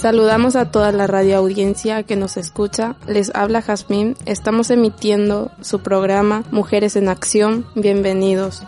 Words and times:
Saludamos 0.00 0.54
a 0.54 0.70
toda 0.70 0.92
la 0.92 1.08
radio 1.08 1.38
audiencia 1.38 2.04
que 2.04 2.14
nos 2.14 2.36
escucha. 2.36 2.94
Les 3.08 3.34
habla 3.34 3.62
Jazmín. 3.62 4.14
Estamos 4.26 4.70
emitiendo 4.70 5.50
su 5.60 5.80
programa 5.80 6.44
Mujeres 6.52 6.94
en 6.94 7.08
Acción. 7.08 7.66
Bienvenidos. 7.74 8.62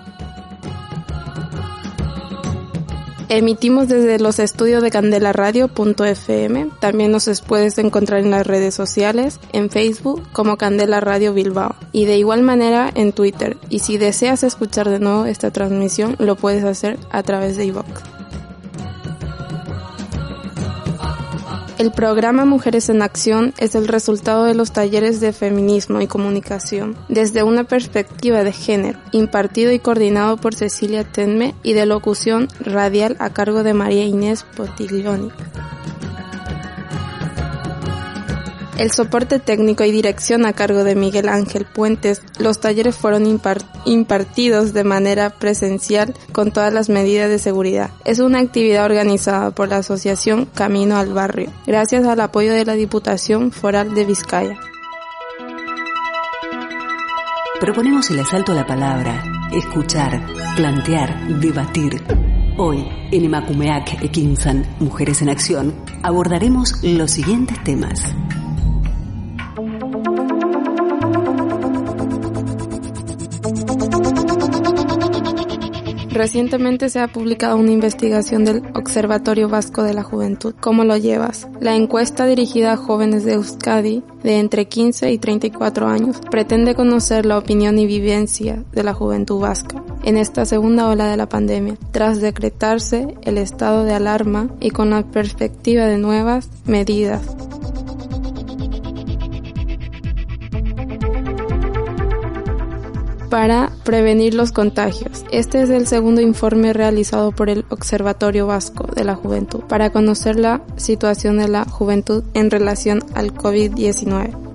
Emitimos 3.29 3.87
desde 3.87 4.19
los 4.19 4.41
estudios 4.41 4.83
de 4.83 4.91
candelaradio.fm. 4.91 6.69
También 6.81 7.13
nos 7.13 7.43
puedes 7.43 7.79
encontrar 7.79 8.19
en 8.19 8.33
las 8.33 8.45
redes 8.45 8.75
sociales, 8.75 9.39
en 9.53 9.71
Facebook 9.71 10.25
como 10.33 10.57
Candela 10.57 10.99
Radio 10.99 11.33
Bilbao 11.33 11.77
y 11.93 12.07
de 12.07 12.19
igual 12.19 12.43
manera 12.43 12.91
en 12.93 13.13
Twitter. 13.13 13.57
Y 13.69 13.79
si 13.79 13.99
deseas 13.99 14.43
escuchar 14.43 14.89
de 14.89 14.99
nuevo 14.99 15.27
esta 15.27 15.53
transmisión, 15.53 16.17
lo 16.19 16.35
puedes 16.35 16.65
hacer 16.65 16.99
a 17.13 17.23
través 17.23 17.57
de 17.57 17.67
iVoox. 17.67 18.20
El 21.81 21.93
programa 21.93 22.45
Mujeres 22.45 22.91
en 22.91 23.01
Acción 23.01 23.55
es 23.57 23.75
el 23.75 23.89
resultado 23.89 24.45
de 24.45 24.53
los 24.53 24.71
talleres 24.71 25.19
de 25.19 25.33
feminismo 25.33 26.03
y 26.03 26.07
comunicación 26.07 26.95
desde 27.09 27.43
una 27.43 27.65
perspectiva 27.65 28.45
de 28.45 28.53
género, 28.53 28.99
impartido 29.13 29.73
y 29.73 29.79
coordinado 29.79 30.37
por 30.37 30.55
Cecilia 30.55 31.05
Tenme 31.05 31.55
y 31.63 31.73
de 31.73 31.87
locución 31.87 32.49
radial 32.61 33.17
a 33.19 33.31
cargo 33.31 33.63
de 33.63 33.73
María 33.73 34.05
Inés 34.05 34.45
Potiglioni. 34.59 35.31
El 38.81 38.93
soporte 38.93 39.39
técnico 39.39 39.85
y 39.85 39.93
dirección 39.93 40.47
a 40.47 40.55
cargo 40.55 40.85
de 40.85 40.95
Miguel 40.95 41.29
Ángel 41.29 41.67
Puentes. 41.67 42.23
Los 42.39 42.61
talleres 42.61 42.97
fueron 42.97 43.27
impartidos 43.85 44.73
de 44.73 44.85
manera 44.85 45.29
presencial 45.29 46.15
con 46.33 46.51
todas 46.51 46.73
las 46.73 46.89
medidas 46.89 47.29
de 47.29 47.39
seguridad. 47.39 47.91
Es 48.07 48.21
una 48.21 48.39
actividad 48.39 48.87
organizada 48.87 49.51
por 49.51 49.69
la 49.69 49.77
Asociación 49.77 50.47
Camino 50.47 50.97
al 50.97 51.13
Barrio, 51.13 51.53
gracias 51.67 52.07
al 52.07 52.23
apoyo 52.23 52.55
de 52.55 52.65
la 52.65 52.73
Diputación 52.73 53.53
Foral 53.53 53.95
de 53.95 54.07
Vizcaya. 54.07 54.59
Proponemos 57.61 58.11
el 58.11 58.21
asalto 58.21 58.53
a 58.53 58.55
la 58.55 58.67
palabra, 58.67 59.23
escuchar, 59.53 60.25
plantear, 60.57 61.39
debatir. 61.39 62.03
Hoy, 62.57 62.89
en 63.13 63.27
Emakumeak 63.27 64.03
Ekinsan, 64.03 64.65
Mujeres 64.81 65.21
en 65.21 65.29
Acción, 65.29 65.75
abordaremos 66.03 66.83
los 66.83 67.11
siguientes 67.11 67.63
temas. 67.63 68.03
Recientemente 76.21 76.91
se 76.91 77.01
ha 77.01 77.09
publicado 77.09 77.57
una 77.57 77.73
investigación 77.73 78.45
del 78.45 78.63
Observatorio 78.75 79.49
Vasco 79.49 79.83
de 79.85 79.95
la 79.95 80.03
Juventud. 80.03 80.55
¿Cómo 80.61 80.85
lo 80.85 80.99
llevas? 80.99 81.49
La 81.61 81.75
encuesta 81.75 82.27
dirigida 82.27 82.75
a 82.75 82.77
jóvenes 82.77 83.25
de 83.25 83.33
Euskadi 83.33 84.05
de 84.23 84.39
entre 84.39 84.67
15 84.69 85.13
y 85.13 85.17
34 85.17 85.89
años 85.89 86.19
pretende 86.31 86.75
conocer 86.75 87.25
la 87.25 87.39
opinión 87.39 87.79
y 87.79 87.87
vivencia 87.87 88.63
de 88.71 88.83
la 88.83 88.93
juventud 88.93 89.41
vasca 89.41 89.83
en 90.05 90.19
esta 90.19 90.45
segunda 90.45 90.89
ola 90.89 91.07
de 91.07 91.17
la 91.17 91.27
pandemia, 91.27 91.79
tras 91.91 92.21
decretarse 92.21 93.17
el 93.23 93.39
estado 93.39 93.85
de 93.85 93.95
alarma 93.95 94.51
y 94.61 94.73
con 94.73 94.91
la 94.91 95.03
perspectiva 95.03 95.87
de 95.87 95.97
nuevas 95.97 96.51
medidas 96.67 97.23
para 103.31 103.71
prevenir 103.85 104.35
los 104.35 104.53
contagios. 104.53 105.25
Este 105.31 105.63
es 105.63 105.71
el 105.71 105.87
segundo 105.87 106.21
informe 106.21 106.73
realizado 106.73 107.33
por 107.33 107.49
el 107.49 107.65
Observatorio 107.71 108.47
Vasco 108.47 108.87
de 108.95 109.05
la 109.05 109.15
Juventud 109.15 109.61
para 109.61 109.91
conocer 109.91 110.37
la 110.37 110.61
situación 110.77 111.39
de 111.39 111.49
la 111.49 111.65
juventud 111.65 112.25
en 112.35 112.51
relación 112.51 113.03
al 113.15 113.33
COVID-19. 113.33 114.50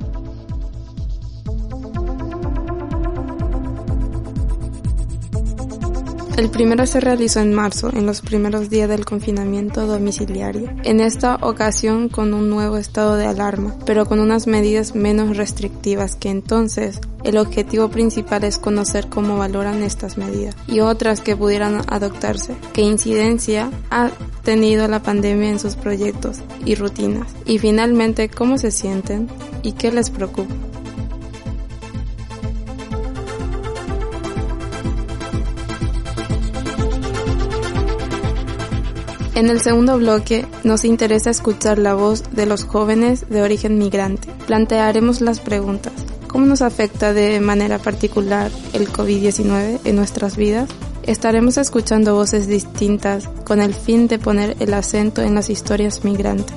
El 6.38 6.50
primero 6.50 6.85
se 6.85 7.00
realizó 7.00 7.40
en 7.40 7.53
marzo, 7.53 7.90
en 7.94 8.06
los 8.06 8.19
primeros 8.19 8.69
días 8.69 8.90
del 8.90 9.06
confinamiento 9.06 9.88
domiciliario, 9.88 10.69
en 10.84 11.00
esta 11.00 11.35
ocasión 11.35 12.09
con 12.09 12.34
un 12.34 12.50
nuevo 12.50 12.75
estado 12.75 13.16
de 13.16 13.25
alarma, 13.25 13.73
pero 13.85 14.06
con 14.06 14.19
unas 14.19 14.45
medidas 14.45 14.95
menos 14.95 15.38
restrictivas 15.38 16.18
que 16.18 16.29
entonces. 16.29 17.00
El 17.24 17.38
objetivo 17.38 17.90
principal 17.90 18.44
es 18.44 18.57
conocer 18.57 19.07
cómo 19.07 19.38
valoran 19.38 19.81
estas 19.81 20.18
medidas 20.18 20.57
y 20.68 20.81
otras 20.81 21.22
que 21.22 21.38
pudieran 21.38 21.81
adoptarse, 21.88 22.53
qué 22.74 22.81
incidencia 22.81 23.72
ha 23.90 24.12
tenido 24.44 24.90
la 24.90 25.01
pandemia 25.01 25.50
en 25.50 25.59
sus 25.59 25.75
proyectos 25.75 26.41
y 26.66 26.75
rutinas, 26.75 27.34
y 27.45 27.59
finalmente 27.59 28.28
cómo 28.28 28.57
se 28.57 28.72
sienten 28.72 29.29
y 29.63 29.72
qué 29.72 29.90
les 29.90 30.09
preocupa. 30.09 30.53
En 39.35 39.50
el 39.50 39.59
segundo 39.59 39.97
bloque 39.97 40.47
nos 40.63 40.85
interesa 40.85 41.29
escuchar 41.29 41.78
la 41.78 41.94
voz 41.94 42.23
de 42.31 42.46
los 42.46 42.63
jóvenes 42.63 43.29
de 43.29 43.41
origen 43.41 43.78
migrante. 43.78 44.29
Plantearemos 44.47 45.19
las 45.19 45.41
preguntas. 45.41 45.91
¿Cómo 46.29 46.46
nos 46.46 46.62
afecta 46.62 47.12
de 47.12 47.41
manera 47.41 47.78
particular 47.78 48.50
el 48.72 48.88
COVID-19 48.88 49.81
en 49.84 49.95
nuestras 49.97 50.38
vidas? 50.38 50.69
Estaremos 51.03 51.57
escuchando 51.57 52.16
voces 52.16 52.47
distintas 52.47 53.28
con 53.44 53.59
el 53.59 53.74
fin 53.74 54.07
de 54.07 54.19
poner 54.19 54.56
el 54.62 54.74
acento 54.74 55.22
en 55.22 55.35
las 55.35 55.50
historias 55.50 56.06
migrantes. 56.06 56.56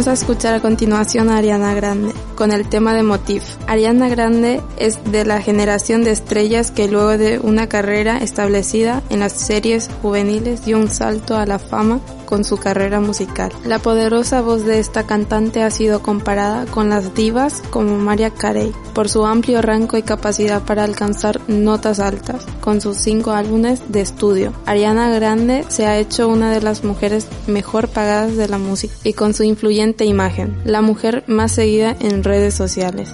Vamos 0.00 0.08
a 0.08 0.24
escuchar 0.24 0.54
a 0.54 0.60
continuación 0.60 1.28
a 1.28 1.36
Ariana 1.36 1.74
Grande 1.74 2.14
con 2.40 2.52
el 2.52 2.66
tema 2.66 2.94
de 2.94 3.02
Motif. 3.02 3.42
Ariana 3.66 4.08
Grande 4.08 4.62
es 4.78 4.98
de 5.12 5.26
la 5.26 5.42
generación 5.42 6.04
de 6.04 6.12
estrellas 6.12 6.70
que 6.70 6.88
luego 6.88 7.18
de 7.18 7.38
una 7.38 7.68
carrera 7.68 8.16
establecida 8.16 9.02
en 9.10 9.20
las 9.20 9.32
series 9.32 9.90
juveniles 10.00 10.64
dio 10.64 10.78
un 10.78 10.88
salto 10.88 11.36
a 11.36 11.44
la 11.44 11.58
fama 11.58 12.00
con 12.30 12.44
su 12.44 12.56
carrera 12.56 13.00
musical. 13.00 13.52
La 13.66 13.80
poderosa 13.80 14.40
voz 14.40 14.64
de 14.64 14.78
esta 14.78 15.04
cantante 15.04 15.62
ha 15.64 15.70
sido 15.70 16.00
comparada 16.00 16.64
con 16.64 16.88
las 16.88 17.12
divas 17.12 17.60
como 17.70 17.98
Maria 17.98 18.30
Carey 18.30 18.72
por 18.94 19.08
su 19.08 19.26
amplio 19.26 19.60
rango 19.60 19.96
y 19.96 20.02
capacidad 20.02 20.62
para 20.62 20.84
alcanzar 20.84 21.40
notas 21.48 21.98
altas 21.98 22.46
con 22.60 22.80
sus 22.80 22.98
cinco 22.98 23.32
álbumes 23.32 23.82
de 23.88 24.00
estudio. 24.00 24.52
Ariana 24.64 25.10
Grande 25.10 25.64
se 25.68 25.86
ha 25.86 25.98
hecho 25.98 26.28
una 26.28 26.52
de 26.52 26.62
las 26.62 26.84
mujeres 26.84 27.26
mejor 27.48 27.88
pagadas 27.88 28.36
de 28.36 28.48
la 28.48 28.58
música 28.58 28.94
y 29.02 29.12
con 29.12 29.34
su 29.34 29.42
influyente 29.42 30.04
imagen, 30.04 30.56
la 30.64 30.82
mujer 30.82 31.24
más 31.26 31.50
seguida 31.50 31.96
en 31.98 32.22
redes 32.30 32.54
sociales. 32.54 33.12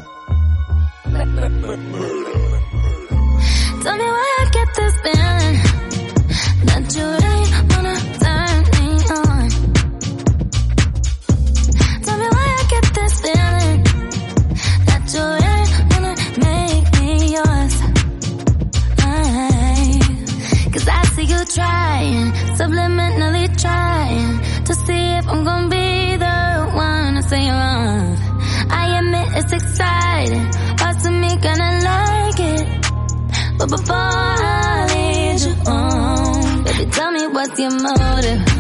Your 37.69 37.81
motive? 37.81 38.56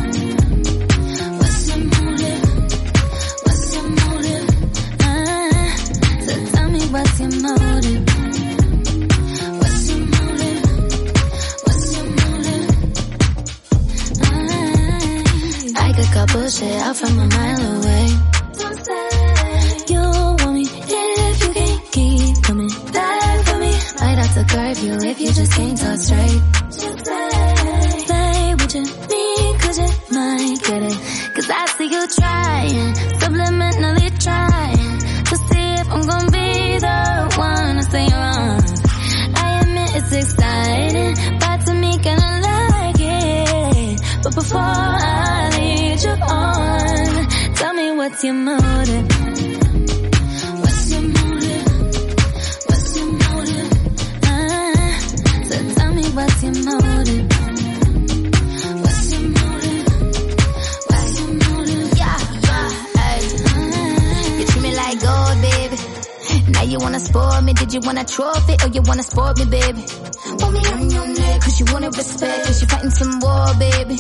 Your 48.26 48.34
motive? 48.34 49.06
What's 50.58 50.90
your 50.90 51.02
motive? 51.02 51.66
What's 52.66 52.96
your 52.96 53.06
motive? 53.06 53.70
Ah, 54.24 54.98
so 55.48 55.56
tell 55.76 55.94
me 55.94 56.04
what's 56.16 56.42
your 56.42 56.54
motive? 56.66 57.26
What's 58.82 59.12
your 59.12 59.22
motive? 59.36 59.86
What's 60.90 61.18
your 61.20 61.32
motive? 61.44 61.86
Yeah, 62.00 62.18
yeah, 62.46 62.68
hey. 62.98 63.20
You 64.40 64.44
treat 64.46 64.62
me 64.62 64.70
like 64.74 64.98
gold, 65.00 65.38
baby. 65.46 65.76
Now 66.50 66.62
you 66.62 66.78
wanna 66.80 66.98
spoil 66.98 67.42
me, 67.42 67.52
did 67.52 67.72
you 67.74 67.80
want 67.80 67.98
a 68.00 68.04
trophy 68.04 68.54
or 68.64 68.68
you 68.74 68.82
wanna 68.86 69.04
spoil 69.04 69.34
me, 69.38 69.44
baby? 69.44 69.84
Want 70.40 70.52
me 70.52 70.60
on 70.72 70.90
your 70.90 71.15
you 71.58 71.66
wanna 71.72 71.90
respect, 71.90 72.46
cause 72.46 72.60
you 72.60 72.68
fighting 72.68 72.90
some 72.90 73.20
war, 73.20 73.46
baby. 73.58 73.98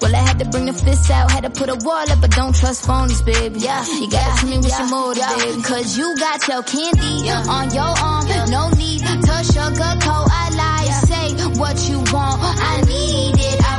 Well, 0.00 0.14
I 0.14 0.20
had 0.20 0.38
to 0.40 0.44
bring 0.46 0.66
the 0.66 0.72
fists 0.72 1.10
out, 1.10 1.30
had 1.30 1.44
to 1.44 1.50
put 1.50 1.68
a 1.68 1.76
wall 1.84 2.10
up, 2.10 2.20
but 2.20 2.30
don't 2.32 2.54
trust 2.54 2.86
phonies, 2.86 3.24
baby. 3.24 3.60
Yeah, 3.60 3.84
you 3.86 4.10
gotta 4.10 4.40
tell 4.40 4.48
me 4.50 4.56
what's 4.58 4.78
your 4.78 4.88
motive, 4.88 5.24
baby. 5.38 5.62
Cause 5.62 5.96
you 5.96 6.16
got 6.16 6.46
your 6.48 6.62
candy 6.62 7.30
on 7.30 7.70
your 7.74 7.92
arm, 7.98 8.26
no 8.50 8.70
need 8.70 9.00
to 9.00 9.34
sugarcoat, 9.52 10.28
I 10.30 10.50
lie, 10.60 10.90
say 11.08 11.28
what 11.58 11.76
you 11.88 11.98
want, 12.12 12.40
I 12.42 12.80
need 12.86 13.34
it, 13.38 13.62
I 13.64 13.77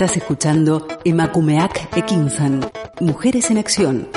Estás 0.00 0.16
escuchando 0.16 0.86
Emakumeak 1.04 1.96
Ekinsan, 1.96 2.60
Mujeres 3.00 3.50
en 3.50 3.58
Acción. 3.58 4.08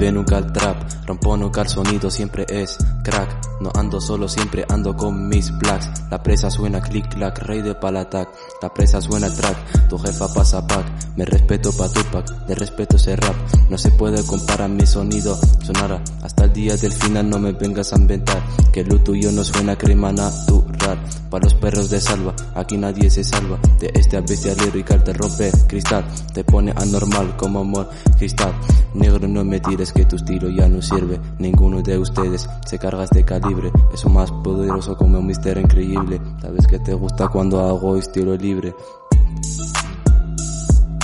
Mueve 0.00 0.12
nunca 0.12 0.40
trap, 0.52 1.06
rompo 1.06 1.36
nunca 1.36 1.60
el 1.60 1.68
sonido, 1.68 2.10
siempre 2.10 2.46
es 2.48 2.78
crack. 3.02 3.50
No 3.60 3.70
ando 3.74 4.00
solo, 4.00 4.26
siempre 4.26 4.64
ando 4.70 4.96
con 4.96 5.28
mis 5.28 5.56
blacks. 5.58 5.90
La 6.10 6.22
presa 6.22 6.50
suena 6.50 6.80
click 6.80 7.14
clack, 7.14 7.40
rey 7.40 7.60
de 7.60 7.74
palatac. 7.74 8.30
La 8.62 8.72
presa 8.72 9.02
suena 9.02 9.28
track, 9.28 9.88
tu 9.88 9.98
jefa 9.98 10.32
pasa 10.32 10.66
pack. 10.66 10.86
Me 11.16 11.26
respeto 11.26 11.70
pa' 11.72 11.90
Tupac, 11.90 12.46
de 12.46 12.54
respeto 12.54 12.96
ese 12.96 13.16
rap. 13.16 13.34
No 13.68 13.76
se 13.76 13.90
puede 13.90 14.24
comparar 14.24 14.70
mi 14.70 14.86
sonido, 14.86 15.38
sonará 15.62 16.02
hasta 16.22 16.44
el 16.44 16.52
día 16.54 16.76
del 16.76 16.92
final. 16.92 17.28
No 17.28 17.38
me 17.38 17.52
vengas 17.52 17.92
a 17.92 17.98
inventar 17.98 18.42
que 18.72 18.82
lo 18.82 18.98
tuyo 19.00 19.30
no 19.30 19.44
suena 19.44 19.76
crema 19.76 20.10
natural. 20.10 20.98
Pa' 21.28 21.38
los 21.38 21.54
perros 21.54 21.90
de 21.90 22.00
salva, 22.00 22.34
aquí 22.54 22.78
nadie 22.78 23.10
se 23.10 23.22
salva. 23.22 23.58
De 23.78 23.90
este 23.94 24.18
bestial 24.22 24.56
lyrical 24.56 25.04
te 25.04 25.12
rompe 25.12 25.52
cristal, 25.68 26.04
te 26.32 26.42
pone 26.44 26.72
anormal 26.74 27.36
como 27.36 27.60
amor 27.60 27.90
cristal. 28.16 28.54
Negro 28.94 29.28
no 29.28 29.44
me 29.44 29.60
tires 29.60 29.89
que 29.92 30.04
tu 30.04 30.16
estilo 30.16 30.48
ya 30.48 30.68
no 30.68 30.82
sirve. 30.82 31.20
Ninguno 31.38 31.82
de 31.82 31.98
ustedes 31.98 32.48
se 32.66 32.78
carga 32.78 33.04
este 33.04 33.24
calibre. 33.24 33.70
Es 33.92 34.04
un 34.04 34.14
más 34.14 34.30
poderoso 34.30 34.96
como 34.96 35.18
un 35.18 35.26
mister 35.26 35.58
increíble. 35.58 36.20
Sabes 36.40 36.66
que 36.66 36.78
te 36.78 36.94
gusta 36.94 37.28
cuando 37.28 37.60
hago 37.60 37.96
estilo 37.96 38.36
libre. 38.36 38.74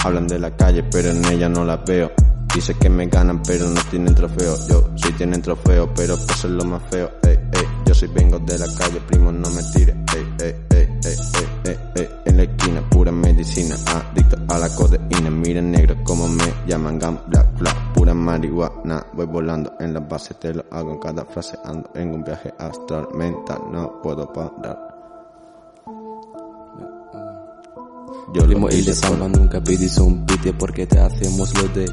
Hablan 0.05 0.29
de 0.29 0.39
la 0.39 0.57
calle, 0.57 0.83
pero 0.85 1.11
en 1.11 1.25
ella 1.25 1.49
no 1.49 1.65
la 1.65 1.77
veo. 1.79 2.11
Dice 2.55 2.75
que 2.75 2.89
me 2.89 3.07
ganan, 3.07 3.43
pero 3.43 3.69
no 3.69 3.81
tienen 3.91 4.15
trofeo. 4.15 4.57
Yo 4.69 4.89
sí 4.97 5.13
tienen 5.13 5.43
trofeo, 5.43 5.93
pero 5.95 6.17
pues 6.17 6.45
es 6.45 6.51
lo 6.51 6.65
más 6.65 6.83
feo. 6.91 7.11
Ey, 7.23 7.35
ey, 7.53 7.67
yo 7.85 7.95
soy 7.95 8.09
vengo 8.09 8.39
de 8.39 8.59
la 8.59 8.67
calle, 8.79 9.01
primo, 9.07 9.31
no 9.31 9.51
me 9.51 9.63
tire. 9.75 9.93
Ey, 10.15 10.27
ey, 10.41 10.55
ey, 10.71 10.89
ey, 11.05 11.17
ey, 11.65 11.77
ey. 11.97 12.09
En 12.25 12.37
la 12.37 12.43
esquina, 12.45 12.81
pura 12.89 13.13
medicina, 13.13 13.75
adicto 13.87 14.37
a 14.49 14.59
la 14.59 14.69
codeína. 14.71 15.31
Miren 15.31 15.71
negro 15.71 15.97
como 16.05 16.29
me 16.29 16.45
llaman 16.67 16.99
gam, 16.99 17.19
bla, 17.29 17.43
bla. 17.59 17.86
Pura 18.07 18.15
marihuana, 18.15 19.05
voy 19.15 19.27
volando 19.27 19.73
en 19.81 19.93
la 19.93 19.99
base, 19.99 20.35
te 20.35 20.55
lo 20.55 20.65
hago 20.71 20.93
en 20.93 20.99
cada 21.01 21.25
frase. 21.25 21.59
Ando 21.65 21.91
en 21.97 22.15
un 22.15 22.23
viaje 22.23 22.55
astral 22.57 23.09
mental, 23.13 23.59
no 23.73 24.01
puedo 24.01 24.33
parar. 24.33 24.79
Yo 28.33 28.43
lo 28.43 28.47
Primo 28.47 28.71
y 28.71 28.83
le 28.83 28.95
salva, 28.95 29.27
nunca 29.27 29.61
pedís 29.61 29.99
un 29.99 30.25
pite 30.25 30.53
porque 30.53 30.87
te 30.87 31.01
hacemos 31.01 31.53
lo 31.61 31.67
de 31.71 31.87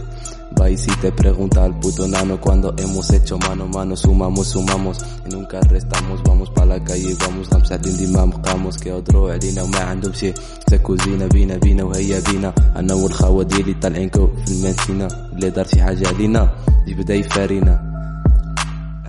Va 0.62 0.70
y 0.70 0.76
si 0.76 0.90
te 1.02 1.12
pregunta 1.12 1.64
al 1.64 1.78
puto 1.78 2.08
nano 2.08 2.40
cuando 2.40 2.74
hemos 2.78 3.10
hecho 3.10 3.38
mano 3.38 3.64
a 3.64 3.66
mano 3.66 3.96
sumamos 3.96 4.48
sumamos 4.48 4.98
y 5.26 5.30
nunca 5.34 5.60
restamos 5.60 6.22
vamos 6.24 6.50
pa 6.50 6.64
la 6.64 6.82
calle 6.82 7.14
vamos 7.20 7.48
خمسة 7.58 7.76
دي 7.76 8.06
ما 8.06 8.24
مقاموس 8.24 8.76
كيهضروا 8.76 9.32
علينا 9.32 9.62
وما 9.62 9.78
عندهم 9.78 10.12
شي 10.12 10.32
سكوزينا 10.70 11.26
بينا 11.26 11.56
بينا 11.56 11.84
وهي 11.84 12.20
بينا 12.20 12.52
انا 12.76 12.94
والخاوة 12.94 13.42
ديالي 13.44 13.74
طالعينكو 13.74 14.28
في 14.46 14.52
المدينة 14.52 15.08
اللي 15.32 15.50
دار 15.50 15.66
شي 15.66 15.82
حاجة 15.82 16.08
علينا 16.08 16.52
يبدا 16.86 17.14
يفارينا 17.14 17.88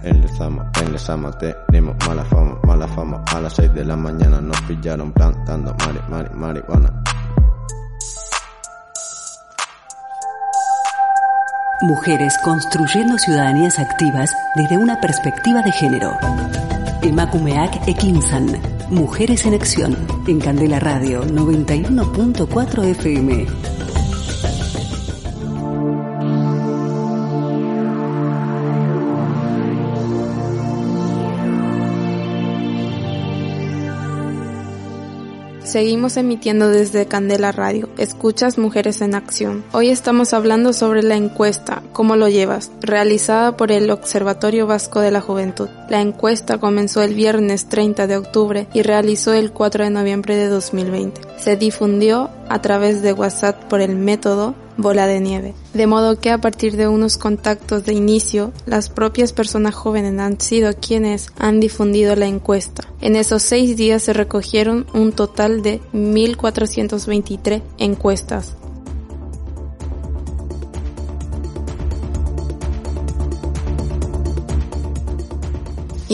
En 0.02 0.22
Lezama, 0.22 0.72
en 0.82 0.94
Lezama 0.94 1.30
tenemos 1.38 1.96
mala 2.08 2.24
fama, 2.24 2.58
mala 2.64 2.88
fama. 2.88 3.22
A 3.36 3.42
las 3.42 3.54
6 3.54 3.74
de 3.74 3.84
la 3.84 3.98
mañana 3.98 4.40
nos 4.40 4.62
pillaron 4.62 5.12
plantando 5.12 5.76
mari, 5.82 6.00
mari, 6.10 6.30
marihuana. 6.34 6.90
Mujeres 11.85 12.39
construyendo 12.39 13.19
ciudadanías 13.19 13.79
activas 13.79 14.35
desde 14.55 14.79
una 14.79 15.03
perspectiva 15.03 15.61
de 15.61 15.71
género. 15.71 16.17
Emakumeak 17.03 17.87
Ekinsan, 17.87 18.59
Mujeres 18.89 19.45
en 19.45 19.53
Acción, 19.53 19.95
en 20.27 20.41
Candela 20.41 20.81
Radio 20.81 21.23
91.4 21.27 22.85
FM. 22.85 23.84
Seguimos 35.75 36.17
emitiendo 36.17 36.69
desde 36.69 37.07
Candela 37.07 37.51
Radio. 37.51 37.89
Escuchas 37.99 38.59
Mujeres 38.59 39.01
en 39.01 39.17
Acción. 39.17 39.65
Hoy 39.73 39.89
estamos 39.89 40.33
hablando 40.33 40.73
sobre 40.73 41.03
la 41.03 41.17
encuesta 41.17 41.83
¿Cómo 41.93 42.15
lo 42.15 42.29
llevas? 42.29 42.71
realizada 42.81 43.57
por 43.57 43.73
el 43.73 43.91
Observatorio 43.91 44.69
Vasco 44.69 45.01
de 45.01 45.11
la 45.11 45.21
Juventud. 45.21 45.69
La 45.89 46.01
encuesta 46.01 46.59
comenzó 46.59 47.03
el 47.03 47.15
viernes 47.15 47.69
30 47.69 48.07
de 48.07 48.17
octubre 48.17 48.69
y 48.73 48.83
realizó 48.83 49.33
el 49.33 49.51
4 49.51 49.83
de 49.83 49.91
noviembre 49.91 50.37
de 50.37 50.47
2020. 50.47 51.21
se 51.39 51.57
difundió 51.57 52.31
a 52.49 52.61
través 52.61 53.03
de 53.03 53.13
WhatsApp 53.13 53.65
por 53.65 53.81
el 53.81 53.97
método 53.97 54.55
bola 54.77 55.07
de 55.07 55.21
nieve. 55.21 55.55
De 55.73 55.87
modo 55.87 56.19
que 56.19 56.31
a 56.31 56.39
partir 56.39 56.77
de 56.77 56.89
unos 56.89 57.17
contactos 57.17 57.85
de 57.85 57.93
inicio, 57.93 58.53
las 58.67 58.89
propias 58.89 59.33
personas 59.33 59.75
jóvenes 59.75 60.19
han 60.19 60.41
sido 60.41 60.73
quienes 60.75 61.29
han 61.39 61.61
difundido 61.61 62.17
la 62.17 62.27
encuesta. 62.27 62.85
En 63.01 63.17
esos 63.17 63.43
seis 63.43 63.77
días 63.77 64.03
se 64.03 64.13
recogieron 64.13 64.87
un 64.95 65.13
total 65.13 65.63
de 65.63 65.81
1.423 65.93 67.63
encuestas, 67.79 68.57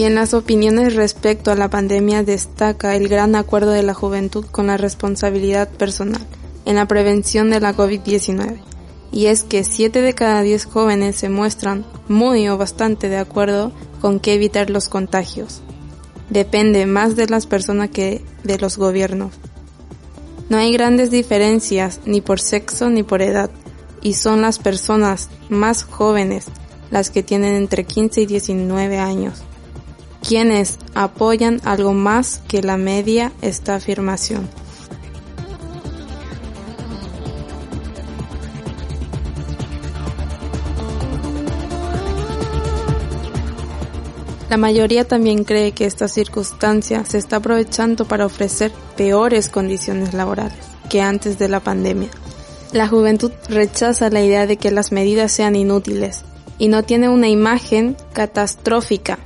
Y 0.00 0.04
en 0.04 0.14
las 0.14 0.32
opiniones 0.32 0.94
respecto 0.94 1.50
a 1.50 1.56
la 1.56 1.68
pandemia 1.68 2.22
destaca 2.22 2.96
el 2.96 3.06
gran 3.06 3.36
acuerdo 3.36 3.72
de 3.72 3.82
la 3.82 3.92
juventud 3.92 4.46
con 4.46 4.68
la 4.68 4.78
responsabilidad 4.78 5.68
personal 5.68 6.26
en 6.64 6.76
la 6.76 6.88
prevención 6.88 7.50
de 7.50 7.60
la 7.60 7.76
COVID-19. 7.76 8.62
Y 9.12 9.26
es 9.26 9.44
que 9.44 9.62
7 9.62 10.00
de 10.00 10.14
cada 10.14 10.40
10 10.40 10.64
jóvenes 10.64 11.16
se 11.16 11.28
muestran 11.28 11.84
muy 12.08 12.48
o 12.48 12.56
bastante 12.56 13.10
de 13.10 13.18
acuerdo 13.18 13.72
con 14.00 14.20
que 14.20 14.32
evitar 14.32 14.70
los 14.70 14.88
contagios. 14.88 15.60
Depende 16.30 16.86
más 16.86 17.14
de 17.14 17.26
las 17.26 17.44
personas 17.44 17.90
que 17.90 18.24
de 18.42 18.58
los 18.58 18.78
gobiernos. 18.78 19.34
No 20.48 20.56
hay 20.56 20.72
grandes 20.72 21.10
diferencias 21.10 22.00
ni 22.06 22.22
por 22.22 22.40
sexo 22.40 22.88
ni 22.88 23.02
por 23.02 23.20
edad, 23.20 23.50
y 24.00 24.14
son 24.14 24.40
las 24.40 24.60
personas 24.60 25.28
más 25.50 25.82
jóvenes 25.82 26.46
las 26.90 27.10
que 27.10 27.22
tienen 27.22 27.54
entre 27.54 27.84
15 27.84 28.22
y 28.22 28.26
19 28.26 28.98
años 28.98 29.44
quienes 30.30 30.78
apoyan 30.94 31.60
algo 31.64 31.92
más 31.92 32.40
que 32.46 32.62
la 32.62 32.76
media 32.76 33.32
esta 33.42 33.74
afirmación. 33.74 34.48
La 44.48 44.56
mayoría 44.56 45.04
también 45.04 45.42
cree 45.42 45.72
que 45.72 45.86
esta 45.86 46.06
circunstancia 46.06 47.04
se 47.04 47.18
está 47.18 47.38
aprovechando 47.38 48.04
para 48.04 48.24
ofrecer 48.24 48.70
peores 48.96 49.48
condiciones 49.48 50.14
laborales 50.14 50.60
que 50.88 51.02
antes 51.02 51.40
de 51.40 51.48
la 51.48 51.58
pandemia. 51.58 52.10
La 52.72 52.86
juventud 52.86 53.32
rechaza 53.48 54.10
la 54.10 54.22
idea 54.22 54.46
de 54.46 54.58
que 54.58 54.70
las 54.70 54.92
medidas 54.92 55.32
sean 55.32 55.56
inútiles 55.56 56.22
y 56.56 56.68
no 56.68 56.84
tiene 56.84 57.08
una 57.08 57.26
imagen 57.26 57.96
catastrófica 58.12 59.18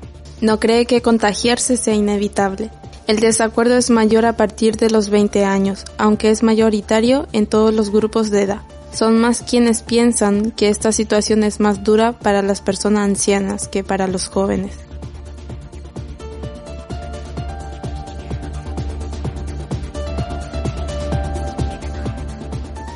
no 0.44 0.60
cree 0.60 0.84
que 0.84 1.00
contagiarse 1.00 1.78
sea 1.78 1.94
inevitable. 1.94 2.70
El 3.06 3.18
desacuerdo 3.18 3.76
es 3.76 3.88
mayor 3.88 4.26
a 4.26 4.36
partir 4.36 4.76
de 4.76 4.90
los 4.90 5.08
20 5.08 5.44
años, 5.44 5.84
aunque 5.96 6.30
es 6.30 6.42
mayoritario 6.42 7.26
en 7.32 7.46
todos 7.46 7.72
los 7.72 7.90
grupos 7.90 8.30
de 8.30 8.42
edad. 8.42 8.60
Son 8.92 9.18
más 9.18 9.42
quienes 9.42 9.82
piensan 9.82 10.50
que 10.50 10.68
esta 10.68 10.92
situación 10.92 11.44
es 11.44 11.60
más 11.60 11.82
dura 11.82 12.12
para 12.12 12.42
las 12.42 12.60
personas 12.60 13.04
ancianas 13.04 13.68
que 13.68 13.82
para 13.82 14.06
los 14.06 14.28
jóvenes. 14.28 14.72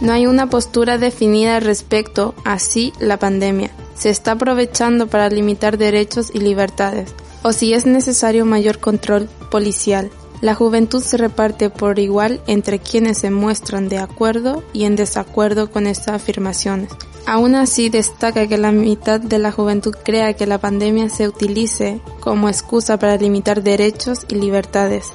No 0.01 0.13
hay 0.13 0.27
una 0.27 0.49
postura 0.49 0.99
definida 0.99 1.61
respecto 1.61 2.35
a 2.45 2.59
si 2.59 2.93
la 3.01 3.17
pandemia 3.17 3.71
se 3.99 4.11
está 4.11 4.33
aprovechando 4.33 5.09
para 5.09 5.29
limitar 5.29 5.77
derechos 5.77 6.31
y 6.33 6.39
libertades, 6.39 7.13
o 7.49 7.53
si 7.55 7.73
es 7.73 7.87
necesario 7.87 8.45
mayor 8.45 8.79
control 8.79 9.27
policial. 9.51 10.11
La 10.43 10.55
juventud 10.55 11.03
se 11.03 11.17
reparte 11.17 11.71
por 11.71 11.99
igual 11.99 12.43
entre 12.47 12.79
quienes 12.79 13.17
se 13.17 13.31
muestran 13.31 13.89
de 13.89 13.97
acuerdo 13.97 14.63
y 14.75 14.85
en 14.85 14.97
desacuerdo 14.97 15.71
con 15.71 15.87
estas 15.87 16.09
afirmaciones. 16.09 16.91
Aún 17.25 17.55
así 17.55 17.89
destaca 17.89 18.47
que 18.49 18.59
la 18.59 18.71
mitad 18.71 19.19
de 19.19 19.39
la 19.39 19.51
juventud 19.51 19.95
crea 20.05 20.35
que 20.35 20.47
la 20.47 20.59
pandemia 20.59 21.09
se 21.09 21.27
utilice 21.27 22.03
como 22.21 22.51
excusa 22.51 22.99
para 22.99 23.17
limitar 23.17 23.63
derechos 23.63 24.27
y 24.29 24.35
libertades. 24.35 25.11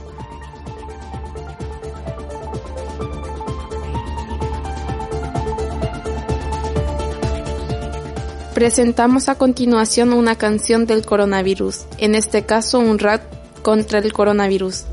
Presentamos 8.63 9.27
a 9.27 9.35
continuación 9.35 10.13
una 10.13 10.37
canción 10.37 10.85
del 10.85 11.05
coronavirus, 11.05 11.85
en 11.97 12.15
este 12.15 12.45
caso 12.45 12.79
un 12.79 12.97
rap 12.97 13.21
contra 13.61 13.99
el 13.99 14.13
coronavirus. 14.13 14.85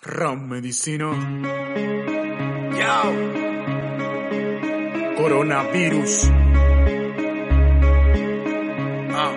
Ram 0.00 0.48
medicina. 0.48 1.10
Yao. 2.78 3.12
Coronavirus. 5.18 6.30
Ah. 9.10 9.34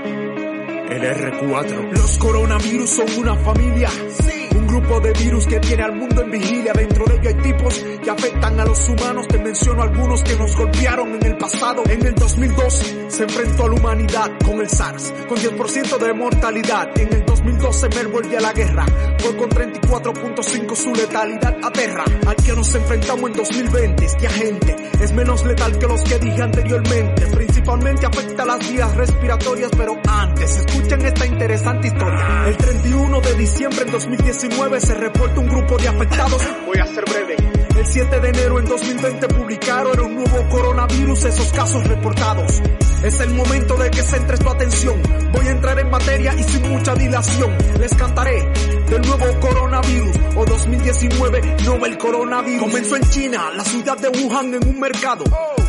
El 0.89 1.01
R4. 1.01 1.91
Los 1.91 2.17
coronavirus 2.17 2.89
son 2.89 3.07
una 3.19 3.35
familia. 3.35 3.89
Sí 3.89 4.34
grupo 4.75 4.99
de 4.99 5.13
virus 5.13 5.47
que 5.47 5.59
tiene 5.59 5.83
al 5.83 5.95
mundo 5.95 6.21
en 6.21 6.31
vigilia. 6.31 6.73
Dentro 6.73 7.05
de 7.05 7.15
ello 7.15 7.29
hay 7.29 7.35
tipos 7.35 7.79
que 8.03 8.09
afectan 8.09 8.59
a 8.59 8.65
los 8.65 8.89
humanos. 8.89 9.27
Te 9.27 9.37
menciono 9.37 9.81
algunos 9.81 10.21
que 10.21 10.35
nos 10.35 10.55
golpearon 10.55 11.15
en 11.15 11.25
el 11.25 11.37
pasado. 11.37 11.83
En 11.89 12.05
el 12.05 12.15
2002 12.15 12.95
se 13.07 13.23
enfrentó 13.23 13.65
a 13.65 13.69
la 13.69 13.75
humanidad 13.75 14.31
con 14.43 14.59
el 14.59 14.69
SARS, 14.69 15.13
con 15.29 15.37
10% 15.37 15.97
de 15.97 16.13
mortalidad. 16.13 16.89
En 16.99 17.13
el 17.13 17.25
2012 17.25 17.89
Mer 17.89 18.07
volvió 18.09 18.37
a 18.37 18.41
la 18.41 18.53
guerra. 18.53 18.85
Fue 19.19 19.37
con 19.37 19.49
34.5 19.49 20.75
su 20.75 20.93
letalidad 20.93 21.57
aterra. 21.63 22.03
Al 22.27 22.35
que 22.35 22.53
nos 22.53 22.75
enfrentamos 22.75 23.29
en 23.29 23.37
2020 23.37 24.05
este 24.05 24.27
agente 24.27 24.75
es 24.99 25.13
menos 25.13 25.45
letal 25.45 25.77
que 25.77 25.87
los 25.87 26.01
que 26.01 26.19
dije 26.19 26.41
anteriormente. 26.41 27.27
Principalmente 27.27 28.05
afecta 28.05 28.45
las 28.45 28.59
vías 28.71 28.93
respiratorias, 28.95 29.71
pero 29.77 30.01
antes 30.25 30.57
escuchen 30.57 31.05
esta 31.05 31.25
interesante 31.25 31.87
historia. 31.87 32.47
El 32.47 32.57
31 32.57 33.21
de 33.21 33.33
diciembre 33.35 33.81
en 33.85 33.91
2019 33.91 34.81
se 34.81 34.95
reporta 34.95 35.39
un 35.39 35.47
grupo 35.47 35.77
de 35.77 35.87
afectados. 35.87 36.41
Voy 36.65 36.79
a 36.79 36.85
ser 36.87 37.05
breve. 37.05 37.35
El 37.77 37.85
7 37.85 38.19
de 38.19 38.29
enero 38.29 38.59
en 38.59 38.65
2020 38.65 39.27
publicaron 39.27 39.99
un 39.99 40.15
nuevo 40.15 40.49
coronavirus, 40.49 41.25
esos 41.25 41.51
casos 41.51 41.83
reportados. 41.87 42.61
Es 43.03 43.19
el 43.19 43.33
momento 43.33 43.75
de 43.75 43.91
que 43.91 44.01
centres 44.01 44.39
tu 44.39 44.49
atención. 44.49 44.99
Voy 45.31 45.47
a 45.47 45.51
entrar 45.51 45.77
en 45.79 45.89
materia 45.91 46.33
y 46.33 46.43
sin 46.43 46.69
mucha 46.69 46.95
dilación. 46.95 47.55
Les 47.79 47.93
cantaré 47.93 48.51
del 48.89 49.01
nuevo 49.01 49.39
coronavirus 49.39 50.17
o 50.35 50.45
2019 50.45 51.57
Nobel 51.65 51.97
coronavirus. 51.97 52.61
Comenzó 52.61 52.95
en 52.95 53.09
China, 53.09 53.51
la 53.55 53.63
ciudad 53.63 53.97
de 53.97 54.09
Wuhan 54.09 54.53
en 54.55 54.67
un 54.67 54.79
mercado. 54.79 55.23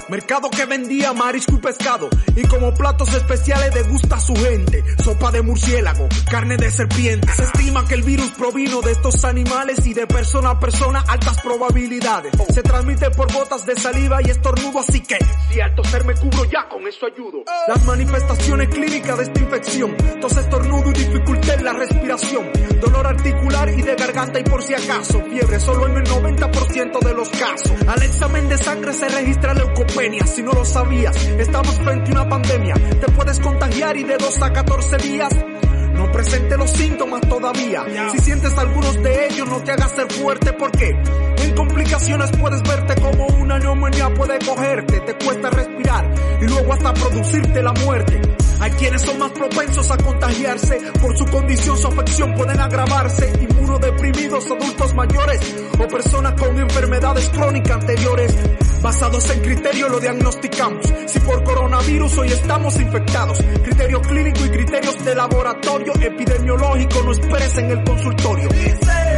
Mercado 0.08 0.48
que 0.50 0.66
vendía 0.66 1.12
marisco 1.12 1.54
y 1.54 1.58
pescado. 1.58 2.08
Y 2.36 2.42
como 2.46 2.72
platos 2.74 3.12
especiales 3.12 3.74
degusta 3.74 4.16
a 4.16 4.20
su 4.20 4.36
gente. 4.36 4.84
Sopa 5.02 5.32
de 5.32 5.42
murciélago, 5.42 6.08
carne 6.30 6.56
de 6.56 6.70
serpiente. 6.70 7.26
Se 7.32 7.42
estima 7.42 7.84
que 7.86 7.94
el 7.94 8.02
virus 8.04 8.30
provino 8.30 8.82
de 8.82 8.92
estos 8.92 9.24
animales 9.24 9.84
y 9.84 9.94
de 9.94 10.06
persona 10.06 10.50
a 10.50 10.60
persona 10.60 11.04
altas 11.08 11.40
probabilidades. 11.42 12.32
Se 12.54 12.62
transmite 12.62 13.10
por 13.10 13.32
gotas 13.32 13.66
de 13.66 13.74
saliva 13.74 14.22
y 14.22 14.30
estornudo, 14.30 14.78
así 14.78 15.00
que 15.00 15.18
si 15.50 15.60
al 15.60 15.74
toser 15.74 16.04
me 16.04 16.14
cubro 16.14 16.44
ya, 16.44 16.68
con 16.68 16.86
eso 16.86 17.06
ayudo. 17.06 17.42
Las 17.66 17.84
manifestaciones 17.84 18.68
clínicas 18.68 19.16
de 19.18 19.24
esta 19.24 19.40
infección. 19.40 19.96
Tos, 20.20 20.36
estornudo 20.36 20.90
y 20.90 20.94
dificultad 20.94 21.54
en 21.54 21.64
la 21.64 21.72
respiración. 21.72 22.48
Dolor 22.80 23.08
articular 23.08 23.70
y 23.70 23.82
de 23.82 23.96
garganta 23.96 24.38
y 24.38 24.44
por 24.44 24.62
si 24.62 24.74
acaso. 24.74 25.20
Fiebre 25.28 25.58
solo 25.58 25.88
en 25.88 25.96
el 25.96 26.04
90% 26.04 27.00
de 27.00 27.14
los 27.14 27.28
casos. 27.30 27.72
Al 27.88 28.02
examen 28.04 28.48
de 28.48 28.58
sangre 28.58 28.92
se 28.92 29.08
registra 29.08 29.52
leucopenia 29.52 29.95
si 30.26 30.42
no 30.42 30.52
lo 30.52 30.62
sabías, 30.62 31.16
estamos 31.38 31.74
frente 31.76 32.10
a 32.10 32.20
una 32.20 32.28
pandemia. 32.28 32.74
Te 32.74 33.10
puedes 33.12 33.40
contagiar 33.40 33.96
y 33.96 34.04
de 34.04 34.18
2 34.18 34.42
a 34.42 34.52
14 34.52 34.96
días 34.98 35.34
no 35.94 36.12
presente 36.12 36.58
los 36.58 36.70
síntomas 36.70 37.22
todavía. 37.22 37.82
Si 38.12 38.18
sientes 38.18 38.56
algunos 38.58 39.02
de 39.02 39.26
ellos, 39.26 39.48
no 39.48 39.62
te 39.62 39.72
hagas 39.72 39.92
ser 39.92 40.12
fuerte 40.12 40.52
porque 40.52 40.90
en 41.38 41.54
complicaciones 41.54 42.30
puedes 42.38 42.62
verte 42.62 43.00
como 43.00 43.26
una 43.38 43.58
neumonía 43.58 44.12
puede 44.12 44.38
cogerte, 44.38 45.00
te 45.00 45.14
cuesta 45.14 45.48
respirar 45.48 46.12
y 46.42 46.44
luego 46.44 46.74
hasta 46.74 46.92
producirte 46.92 47.62
la 47.62 47.72
muerte. 47.72 48.20
Hay 48.60 48.70
quienes 48.72 49.00
son 49.00 49.18
más 49.18 49.32
propensos 49.32 49.90
a 49.90 49.96
contagiarse, 49.96 50.78
por 51.00 51.16
su 51.16 51.24
condición 51.24 51.76
su 51.78 51.88
afección 51.88 52.34
pueden 52.34 52.60
agravarse, 52.60 53.32
inmunodeprimidos, 53.40 54.44
adultos 54.46 54.94
mayores 54.94 55.56
o 55.78 55.88
personas 55.88 56.34
con 56.34 56.58
enfermedades 56.58 57.28
crónicas 57.30 57.80
anteriores. 57.80 58.34
Basados 58.82 59.30
en 59.30 59.40
criterio 59.40 59.88
lo 59.88 59.98
diagnosticamos, 59.98 60.86
si 61.06 61.18
por 61.20 61.42
coronavirus 61.42 62.18
hoy 62.18 62.28
estamos 62.28 62.78
infectados, 62.78 63.38
criterio 63.64 64.00
clínico 64.02 64.44
y 64.44 64.50
criterios 64.50 65.04
de 65.04 65.14
laboratorio 65.14 65.92
epidemiológico 66.00 67.02
no 67.02 67.12
esperes 67.12 67.58
en 67.58 67.70
el 67.70 67.84
consultorio. 67.84 68.48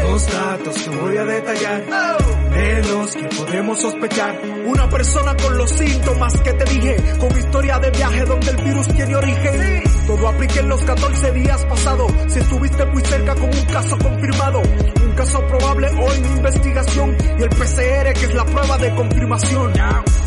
Los 0.03 0.27
datos 0.33 0.83
que 0.83 0.91
voy 0.91 1.17
a 1.17 1.25
detallar 1.25 2.18
de 2.59 2.83
los 2.83 3.15
que 3.15 3.29
podemos 3.29 3.81
sospechar. 3.81 4.41
Una 4.67 4.89
persona 4.89 5.37
con 5.37 5.57
los 5.57 5.71
síntomas 5.71 6.41
que 6.41 6.53
te 6.53 6.65
dije, 6.65 6.97
con 7.19 7.39
historia 7.39 7.79
de 7.79 7.91
viaje 7.91 8.25
donde 8.25 8.51
el 8.51 8.57
virus 8.57 8.89
tiene 8.89 9.17
origen. 9.17 9.83
Todo 10.07 10.29
aplica 10.29 10.61
en 10.61 10.69
los 10.69 10.83
14 10.83 11.33
días 11.33 11.65
pasados, 11.67 12.13
si 12.29 12.39
estuviste 12.39 12.85
muy 12.87 13.03
cerca 13.03 13.35
con 13.35 13.45
un 13.45 13.65
caso 13.67 13.99
confirmado. 13.99 14.61
Un 14.61 15.15
caso 15.15 15.47
probable 15.47 15.89
o 15.89 16.13
en 16.13 16.25
investigación 16.25 17.17
y 17.39 17.43
el 17.43 17.49
PCR 17.51 18.13
que 18.15 18.25
es 18.25 18.35
la 18.35 18.45
prueba 18.45 18.79
de 18.79 18.95
confirmación. 18.95 19.73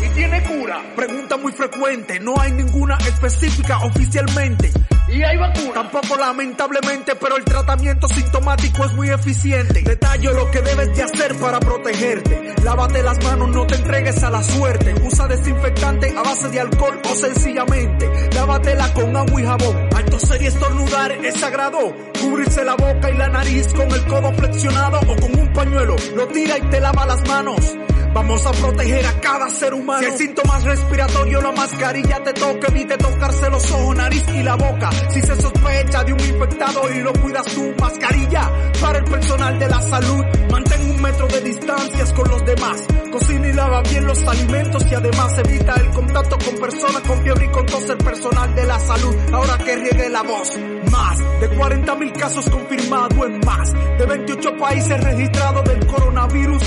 ¿Y 0.04 0.08
tiene 0.14 0.42
cura? 0.44 0.82
Pregunta 0.96 1.36
muy 1.36 1.52
frecuente, 1.52 2.20
no 2.20 2.34
hay 2.40 2.52
ninguna 2.52 2.96
específica 2.98 3.78
oficialmente. 3.78 4.70
Y 5.12 5.22
hay 5.22 5.36
vacuna. 5.36 5.74
Tampoco 5.74 6.16
lamentablemente, 6.16 7.14
pero 7.16 7.36
el 7.36 7.44
tratamiento 7.44 8.08
sintomático 8.08 8.84
es 8.84 8.92
muy 8.94 9.10
eficiente. 9.10 9.82
Detallo 9.82 10.32
lo 10.32 10.50
que 10.50 10.62
debes 10.62 10.96
de 10.96 11.02
hacer 11.02 11.36
para 11.38 11.60
protegerte. 11.60 12.54
Lávate 12.62 13.02
las 13.02 13.22
manos, 13.22 13.50
no 13.50 13.66
te 13.66 13.74
entregues 13.74 14.22
a 14.22 14.30
la 14.30 14.42
suerte. 14.42 14.94
Usa 15.02 15.28
desinfectante 15.28 16.14
a 16.16 16.22
base 16.22 16.48
de 16.48 16.60
alcohol 16.60 17.00
o 17.04 17.14
sencillamente 17.14 18.10
lávatela 18.34 18.92
con 18.94 19.16
agua 19.16 19.40
y 19.40 19.44
jabón. 19.44 19.88
Al 19.94 20.04
toser 20.06 20.42
y 20.42 20.46
estornudar 20.46 21.12
es 21.12 21.40
sagrado. 21.40 21.94
Cubrirse 22.20 22.64
la 22.64 22.74
boca 22.74 23.10
y 23.10 23.16
la 23.16 23.28
nariz 23.28 23.72
con 23.72 23.90
el 23.90 24.04
codo 24.06 24.32
flexionado 24.32 25.00
o 25.00 25.16
con 25.16 25.38
un 25.38 25.52
pañuelo. 25.52 25.96
Lo 26.16 26.26
tira 26.28 26.58
y 26.58 26.62
te 26.70 26.80
lava 26.80 27.06
las 27.06 27.26
manos. 27.28 27.76
Vamos 28.14 28.46
a 28.46 28.52
proteger 28.52 29.06
a 29.06 29.20
cada 29.20 29.48
ser 29.48 29.72
humano. 29.72 30.00
Si 30.00 30.04
hay 30.04 30.18
síntomas 30.18 30.64
respiratorios, 30.64 31.42
la 31.42 31.52
mascarilla 31.52 32.22
te 32.22 32.32
toca, 32.34 32.68
evite 32.68 32.96
tocarse 32.98 33.50
los 33.50 33.70
ojos, 33.70 33.96
nariz 33.96 34.24
y 34.34 34.42
la 34.42 34.54
boca. 34.56 34.90
Si 35.10 35.20
se 35.22 35.40
sospecha 35.40 36.04
de 36.04 36.12
un 36.12 36.20
infectado 36.20 36.92
y 36.92 36.98
lo 37.00 37.12
cuidas 37.14 37.46
tú, 37.46 37.72
mascarilla 37.80 38.50
para 38.80 38.98
el 38.98 39.04
personal 39.04 39.58
de 39.58 39.68
la 39.68 39.80
salud. 39.80 40.24
Mantén 40.50 40.91
un 41.02 41.10
metro 41.10 41.26
de 41.26 41.40
distancias 41.40 42.12
con 42.12 42.28
los 42.28 42.44
demás. 42.44 42.86
Cocina 43.10 43.48
y 43.48 43.52
lava 43.52 43.82
bien 43.82 44.06
los 44.06 44.22
alimentos 44.22 44.84
y 44.88 44.94
además 44.94 45.36
evita 45.38 45.74
el 45.74 45.90
contacto 45.90 46.38
con 46.38 46.60
personas 46.60 47.02
con 47.02 47.22
fiebre 47.22 47.46
y 47.46 47.48
con 47.48 47.66
tos 47.66 47.90
el 47.90 47.98
personal 47.98 48.54
de 48.54 48.66
la 48.66 48.78
salud. 48.78 49.14
Ahora 49.32 49.58
que 49.58 49.76
riegue 49.76 50.08
la 50.08 50.22
voz. 50.22 50.58
Más 50.90 51.18
de 51.40 51.48
40 51.56 51.94
mil 51.96 52.12
casos 52.12 52.48
confirmados 52.48 53.26
en 53.26 53.40
más 53.40 53.72
de 53.98 54.06
28 54.06 54.56
países 54.58 55.02
registrados 55.02 55.64
del 55.64 55.86
coronavirus. 55.86 56.62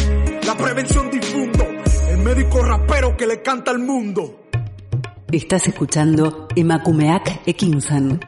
La 0.46 0.56
prevención 0.56 1.10
difundo, 1.10 1.66
el 2.10 2.18
médico 2.20 2.62
rapero 2.62 3.16
que 3.16 3.28
le 3.28 3.42
canta 3.42 3.72
al 3.72 3.80
mundo. 3.80 4.48
Estás 5.32 5.68
escuchando 5.68 6.48
Emakumeak 6.56 7.48
Ekinsan. 7.48 8.20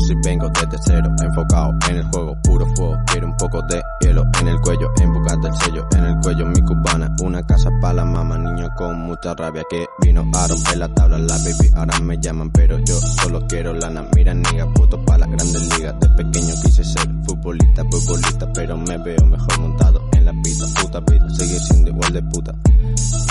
Sí 0.07 0.13
vengo 0.23 0.47
desde 0.47 0.77
cero, 0.85 1.13
enfocado 1.21 1.73
en 1.89 1.97
el 1.97 2.03
juego, 2.05 2.37
puro 2.41 2.65
fuego. 2.77 2.95
Quiero 3.07 3.27
un 3.27 3.35
poco 3.35 3.61
de 3.63 3.83
hielo 3.99 4.23
en 4.39 4.47
el 4.47 4.61
cuello, 4.61 4.89
en 5.01 5.13
busca 5.13 5.35
del 5.35 5.53
sello 5.55 5.85
en 5.91 6.05
el 6.05 6.17
cuello. 6.21 6.45
Mi 6.45 6.61
cubana, 6.61 7.13
una 7.19 7.45
casa 7.45 7.69
para 7.81 7.95
la 7.95 8.05
mamá, 8.05 8.37
niño 8.37 8.69
con 8.77 9.01
mucha 9.01 9.35
rabia 9.35 9.63
que 9.69 9.85
vino 9.99 10.23
a 10.33 10.47
romper 10.47 10.77
la 10.77 10.87
tabla. 10.87 11.17
La 11.17 11.37
baby 11.39 11.73
ahora 11.75 11.99
me 11.99 12.17
llaman, 12.19 12.49
pero 12.51 12.79
yo 12.79 12.95
solo 13.21 13.45
quiero 13.49 13.73
lana. 13.73 14.05
Mira, 14.15 14.33
niga, 14.33 14.65
puto 14.73 15.03
para 15.03 15.19
las 15.19 15.29
grandes 15.31 15.77
ligas. 15.77 15.99
De 15.99 16.07
pequeño 16.07 16.53
quise 16.63 16.85
ser 16.85 17.05
futbolista, 17.25 17.83
futbolista, 17.91 18.53
pero 18.53 18.77
me 18.77 18.97
veo 18.99 19.25
mejor 19.25 19.59
montado 19.59 20.06
la 20.27 20.41
pista. 20.41 20.65
Puta 20.81 20.99
vida, 20.99 21.29
seguir 21.29 21.59
siendo 21.59 21.89
igual 21.89 22.13
de 22.13 22.23
puta. 22.23 22.53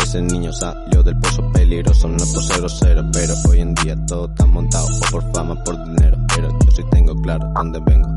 Ese 0.02 0.22
niño 0.22 0.52
salió 0.52 1.02
del 1.02 1.16
pozo 1.18 1.52
peligroso, 1.52 2.08
no 2.08 2.16
por 2.16 2.42
ser 2.42 2.58
grosero, 2.58 3.10
pero 3.12 3.34
hoy 3.48 3.60
en 3.60 3.74
día 3.74 3.96
todo 4.06 4.26
está 4.26 4.46
montado, 4.46 4.86
o 4.86 5.10
por 5.10 5.32
fama, 5.32 5.62
por 5.64 5.76
dinero, 5.84 6.16
pero 6.34 6.48
yo 6.48 6.70
sí 6.70 6.82
tengo 6.90 7.14
claro 7.22 7.50
dónde 7.54 7.80
vengo. 7.80 8.08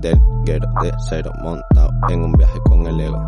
Del 0.00 0.20
guero 0.44 0.68
de 0.82 0.92
cero, 1.08 1.32
montado 1.42 1.90
en 2.08 2.22
un 2.22 2.32
viaje 2.32 2.58
con 2.64 2.86
el 2.86 3.00
ego. 3.00 3.26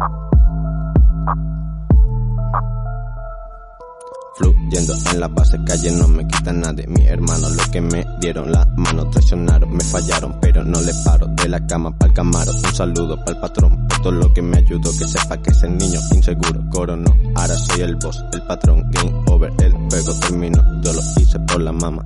Fluyendo 4.67 4.95
en 5.13 5.21
la 5.21 5.29
base 5.29 5.57
calle 5.65 5.93
no 5.93 6.09
me 6.09 6.27
quita 6.27 6.53
nadie 6.53 6.87
Mi 6.89 7.07
hermano. 7.07 7.49
Lo 7.51 7.63
que 7.71 7.81
me 7.81 8.05
dieron 8.21 8.51
la 8.51 8.65
mano 8.77 9.09
Traicionaron, 9.11 9.73
me 9.73 9.85
fallaron 9.85 10.41
pero 10.41 10.65
no 10.65 10.81
le 10.81 10.93
paro 11.05 11.27
De 11.29 11.49
la 11.49 11.65
cama 11.67 11.97
pa'l 11.97 12.13
camaro. 12.13 12.51
Un 12.51 12.75
saludo 12.75 13.25
pa'l 13.25 13.39
patrón 13.39 13.87
Por 13.87 14.03
todo 14.03 14.13
lo 14.13 14.35
que 14.35 14.43
me 14.43 14.59
ayudó 14.59 14.91
Que 14.99 15.07
sepa 15.07 15.37
que 15.41 15.51
ese 15.51 15.69
niño 15.69 16.01
inseguro 16.13 16.65
Corono, 16.71 17.15
ahora 17.37 17.57
soy 17.57 17.83
el 17.83 17.95
boss 17.95 18.25
El 18.33 18.43
patrón, 18.43 18.91
game 18.91 19.13
over 19.31 19.53
El 19.59 19.73
juego 19.73 20.13
terminó. 20.21 20.83
Yo 20.83 20.93
lo 20.93 21.01
hice 21.17 21.39
por 21.41 21.61
la 21.61 21.73
mama. 21.73 22.05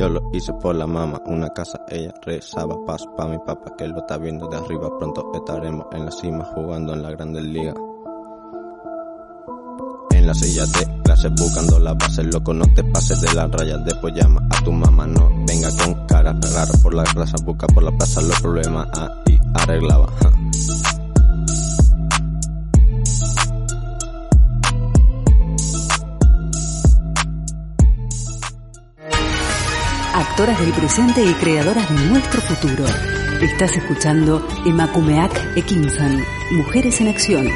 Yo 0.00 0.08
lo 0.08 0.30
hice 0.32 0.52
por 0.54 0.74
la 0.74 0.86
mama, 0.86 1.20
una 1.26 1.48
casa, 1.50 1.80
ella 1.88 2.12
rezaba 2.22 2.74
paz 2.84 3.04
pa' 3.16 3.28
mi 3.28 3.38
papá 3.38 3.76
que 3.78 3.86
lo 3.86 3.98
está 3.98 4.18
viendo 4.18 4.48
de 4.48 4.56
arriba. 4.56 4.90
Pronto 4.98 5.30
estaremos 5.32 5.86
en 5.92 6.06
la 6.06 6.10
cima 6.10 6.44
jugando 6.44 6.92
en 6.92 7.02
la 7.02 7.12
Grandes 7.12 7.44
Liga 7.44 7.72
en 10.22 10.28
la 10.28 10.34
silla 10.34 10.64
de 10.66 11.02
clase 11.02 11.28
buscando 11.30 11.80
la 11.80 11.94
base, 11.94 12.22
loco, 12.22 12.54
no 12.54 12.64
te 12.74 12.84
pases 12.84 13.20
de 13.20 13.34
la 13.34 13.48
raya, 13.48 13.76
después 13.78 14.14
llama 14.14 14.40
a 14.50 14.62
tu 14.62 14.70
mamá, 14.70 15.04
no 15.04 15.28
venga 15.46 15.68
con 15.76 16.06
cara, 16.06 16.30
agarra 16.30 16.72
por 16.80 16.94
la 16.94 17.02
grasa, 17.02 17.36
busca 17.44 17.66
por 17.66 17.82
la 17.82 17.90
plaza 17.90 18.22
los 18.22 18.40
problemas 18.40 18.86
ahí 18.96 19.38
arreglaba. 19.54 20.06
ja. 20.22 20.30
Actoras 30.14 30.60
del 30.60 30.72
presente 30.72 31.24
y 31.24 31.34
creadoras 31.34 31.88
de 31.88 32.06
nuestro 32.06 32.40
futuro. 32.42 32.84
Estás 33.40 33.76
escuchando 33.76 34.46
Emakumeak 34.64 35.56
Ekinsan, 35.56 36.22
Mujeres 36.52 37.00
en 37.00 37.08
Acción. 37.08 37.48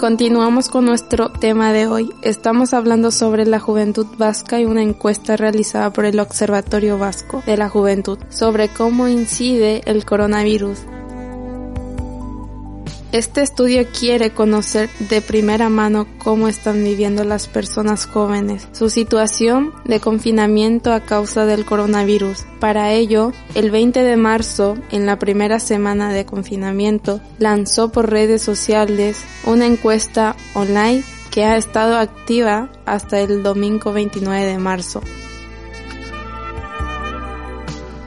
Continuamos 0.00 0.70
con 0.70 0.86
nuestro 0.86 1.28
tema 1.28 1.74
de 1.74 1.86
hoy. 1.86 2.10
Estamos 2.22 2.72
hablando 2.72 3.10
sobre 3.10 3.44
la 3.44 3.60
juventud 3.60 4.06
vasca 4.16 4.58
y 4.58 4.64
una 4.64 4.82
encuesta 4.82 5.36
realizada 5.36 5.92
por 5.92 6.06
el 6.06 6.18
Observatorio 6.20 6.96
Vasco 6.96 7.42
de 7.44 7.58
la 7.58 7.68
Juventud 7.68 8.18
sobre 8.30 8.68
cómo 8.68 9.08
incide 9.08 9.82
el 9.84 10.06
coronavirus. 10.06 10.78
Este 13.12 13.42
estudio 13.42 13.88
quiere 13.88 14.30
conocer 14.30 14.88
de 15.00 15.20
primera 15.20 15.68
mano 15.68 16.06
cómo 16.18 16.46
están 16.46 16.84
viviendo 16.84 17.24
las 17.24 17.48
personas 17.48 18.06
jóvenes, 18.06 18.68
su 18.70 18.88
situación 18.88 19.72
de 19.84 19.98
confinamiento 19.98 20.92
a 20.92 21.00
causa 21.00 21.44
del 21.44 21.64
coronavirus. 21.64 22.44
Para 22.60 22.92
ello, 22.92 23.32
el 23.56 23.72
20 23.72 24.04
de 24.04 24.16
marzo, 24.16 24.78
en 24.92 25.06
la 25.06 25.18
primera 25.18 25.58
semana 25.58 26.12
de 26.12 26.24
confinamiento, 26.24 27.20
lanzó 27.40 27.90
por 27.90 28.10
redes 28.10 28.42
sociales 28.42 29.18
una 29.44 29.66
encuesta 29.66 30.36
online 30.54 31.02
que 31.32 31.44
ha 31.44 31.56
estado 31.56 31.96
activa 31.96 32.70
hasta 32.86 33.18
el 33.18 33.42
domingo 33.42 33.92
29 33.92 34.46
de 34.46 34.58
marzo. 34.58 35.00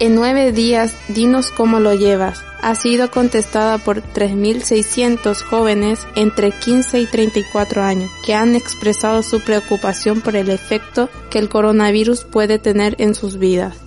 En 0.03 0.15
nueve 0.15 0.51
días, 0.51 0.97
dinos 1.07 1.49
cómo 1.49 1.79
lo 1.79 1.93
llevas. 1.93 2.43
Ha 2.61 2.75
sido 2.75 3.09
contestada 3.09 3.77
por 3.77 4.01
3.600 4.01 5.41
jóvenes 5.43 6.05
entre 6.15 6.51
15 6.51 6.99
y 6.99 7.05
34 7.05 7.83
años 7.83 8.11
que 8.25 8.33
han 8.33 8.53
expresado 8.57 9.23
su 9.23 9.39
preocupación 9.39 10.19
por 10.19 10.35
el 10.35 10.49
efecto 10.49 11.07
que 11.29 11.39
el 11.39 11.47
coronavirus 11.47 12.25
puede 12.25 12.59
tener 12.59 12.97
en 12.99 13.15
sus 13.15 13.37
vidas. 13.37 13.77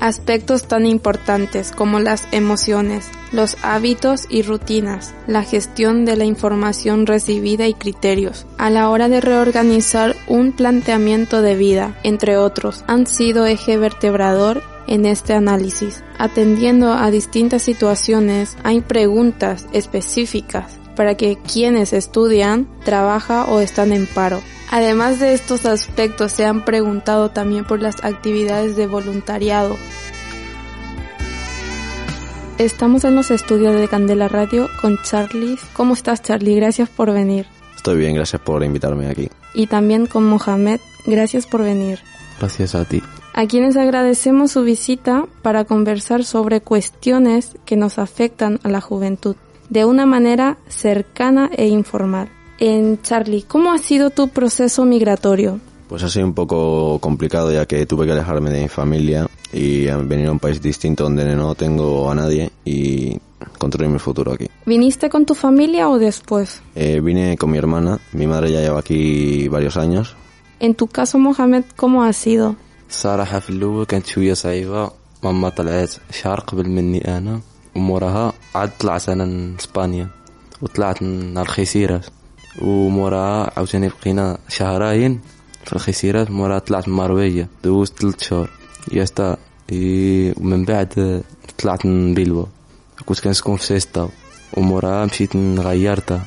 Aspectos 0.00 0.68
tan 0.68 0.86
importantes 0.86 1.72
como 1.72 1.98
las 1.98 2.22
emociones, 2.30 3.10
los 3.32 3.56
hábitos 3.62 4.26
y 4.30 4.42
rutinas, 4.42 5.12
la 5.26 5.42
gestión 5.42 6.04
de 6.04 6.16
la 6.16 6.24
información 6.24 7.04
recibida 7.04 7.66
y 7.66 7.74
criterios, 7.74 8.46
a 8.58 8.70
la 8.70 8.90
hora 8.90 9.08
de 9.08 9.20
reorganizar 9.20 10.14
un 10.28 10.52
planteamiento 10.52 11.42
de 11.42 11.56
vida, 11.56 11.98
entre 12.04 12.36
otros, 12.36 12.84
han 12.86 13.06
sido 13.06 13.46
eje 13.46 13.76
vertebrador 13.76 14.62
en 14.86 15.04
este 15.04 15.34
análisis. 15.34 16.04
Atendiendo 16.16 16.92
a 16.92 17.10
distintas 17.10 17.62
situaciones, 17.62 18.56
hay 18.62 18.80
preguntas 18.80 19.66
específicas 19.72 20.77
para 20.98 21.14
que 21.14 21.36
quienes 21.36 21.92
estudian, 21.92 22.66
trabajan 22.84 23.46
o 23.50 23.60
están 23.60 23.92
en 23.92 24.08
paro. 24.08 24.40
Además 24.68 25.20
de 25.20 25.32
estos 25.32 25.64
aspectos, 25.64 26.32
se 26.32 26.44
han 26.44 26.64
preguntado 26.64 27.30
también 27.30 27.64
por 27.64 27.80
las 27.80 28.02
actividades 28.02 28.74
de 28.74 28.88
voluntariado. 28.88 29.76
Estamos 32.58 33.04
en 33.04 33.14
los 33.14 33.30
estudios 33.30 33.80
de 33.80 33.86
Candela 33.86 34.26
Radio 34.26 34.68
con 34.82 34.98
Charlie. 35.04 35.56
¿Cómo 35.72 35.94
estás, 35.94 36.20
Charlie? 36.20 36.56
Gracias 36.56 36.88
por 36.88 37.12
venir. 37.12 37.46
Estoy 37.76 37.96
bien, 37.96 38.16
gracias 38.16 38.42
por 38.42 38.64
invitarme 38.64 39.06
aquí. 39.06 39.30
Y 39.54 39.68
también 39.68 40.06
con 40.06 40.24
Mohamed. 40.24 40.80
Gracias 41.06 41.46
por 41.46 41.62
venir. 41.62 42.00
Gracias 42.40 42.74
a 42.74 42.84
ti. 42.84 43.04
A 43.34 43.46
quienes 43.46 43.76
agradecemos 43.76 44.50
su 44.50 44.64
visita 44.64 45.26
para 45.42 45.64
conversar 45.64 46.24
sobre 46.24 46.60
cuestiones 46.60 47.54
que 47.64 47.76
nos 47.76 48.00
afectan 48.00 48.58
a 48.64 48.68
la 48.68 48.80
juventud 48.80 49.36
de 49.69 49.85
una 49.85 50.05
manera 50.05 50.57
cercana 50.67 51.49
e 51.55 51.67
informal. 51.67 52.29
En 52.59 53.01
Charlie, 53.01 53.43
¿cómo 53.43 53.71
ha 53.71 53.77
sido 53.77 54.09
tu 54.09 54.29
proceso 54.29 54.85
migratorio? 54.85 55.59
Pues 55.87 56.03
ha 56.03 56.09
sido 56.09 56.25
un 56.25 56.33
poco 56.33 56.99
complicado 56.99 57.51
ya 57.51 57.65
que 57.65 57.85
tuve 57.85 58.05
que 58.05 58.11
alejarme 58.13 58.49
de 58.49 58.61
mi 58.61 58.67
familia 58.69 59.27
y 59.51 59.85
venir 59.85 60.27
a 60.27 60.31
un 60.31 60.39
país 60.39 60.61
distinto 60.61 61.03
donde 61.03 61.35
no 61.35 61.55
tengo 61.55 62.09
a 62.09 62.15
nadie 62.15 62.51
y 62.65 63.17
construir 63.57 63.89
mi 63.89 63.99
futuro 63.99 64.31
aquí. 64.33 64.47
¿Viniste 64.65 65.09
con 65.09 65.25
tu 65.25 65.35
familia 65.35 65.89
o 65.89 65.99
después? 65.99 66.61
Eh, 66.75 66.99
vine 67.01 67.37
con 67.37 67.51
mi 67.51 67.57
hermana, 67.57 67.99
mi 68.13 68.25
madre 68.27 68.51
ya 68.51 68.61
lleva 68.61 68.79
aquí 68.79 69.47
varios 69.49 69.77
años. 69.77 70.15
En 70.59 70.75
tu 70.75 70.87
caso, 70.87 71.19
Mohamed, 71.19 71.65
¿cómo 71.75 72.03
ha 72.03 72.13
sido? 72.13 72.55
صراحة 72.89 73.39
في 73.39 73.49
الأول 73.49 73.85
كانت 73.85 74.05
شوية 74.07 74.33
صعيبة 74.33 74.91
ماما 75.23 75.49
طلعت 75.49 75.93
شهر 76.11 76.39
قبل 76.39 76.69
مني 76.69 77.17
أنا 77.17 77.41
وموراها 77.77 78.33
عاد 78.55 78.71
طلعت 78.79 79.09
أنا 79.09 79.25
من 79.25 79.55
إسبانيا 79.59 80.07
وطلعت 80.61 81.03
من 81.03 81.37
الخيسيرات 81.37 82.05
وموراها 82.61 83.51
عاوتاني 83.57 83.89
بقينا 83.89 84.37
شهرين 84.49 85.19
في 85.65 85.73
الخيسيرات 85.73 86.31
موراها 86.31 86.59
طلعت 86.59 86.87
من 86.87 86.95
ماربية 86.95 87.47
دوزت 87.63 87.99
ثلاث 88.01 88.23
شهور 88.23 88.49
ياستا 88.91 89.37
إي- 89.71 90.37
ومن 90.41 90.65
بعد 90.65 91.23
طلعت 91.57 91.85
من 91.85 92.13
بيلوا 92.13 92.45
كنت 93.05 93.19
كنسكن 93.19 93.55
في 93.55 93.65
سيستا 93.65 94.09
وموراها 94.53 95.05
مشيت 95.05 95.35
غيرتها 95.37 96.21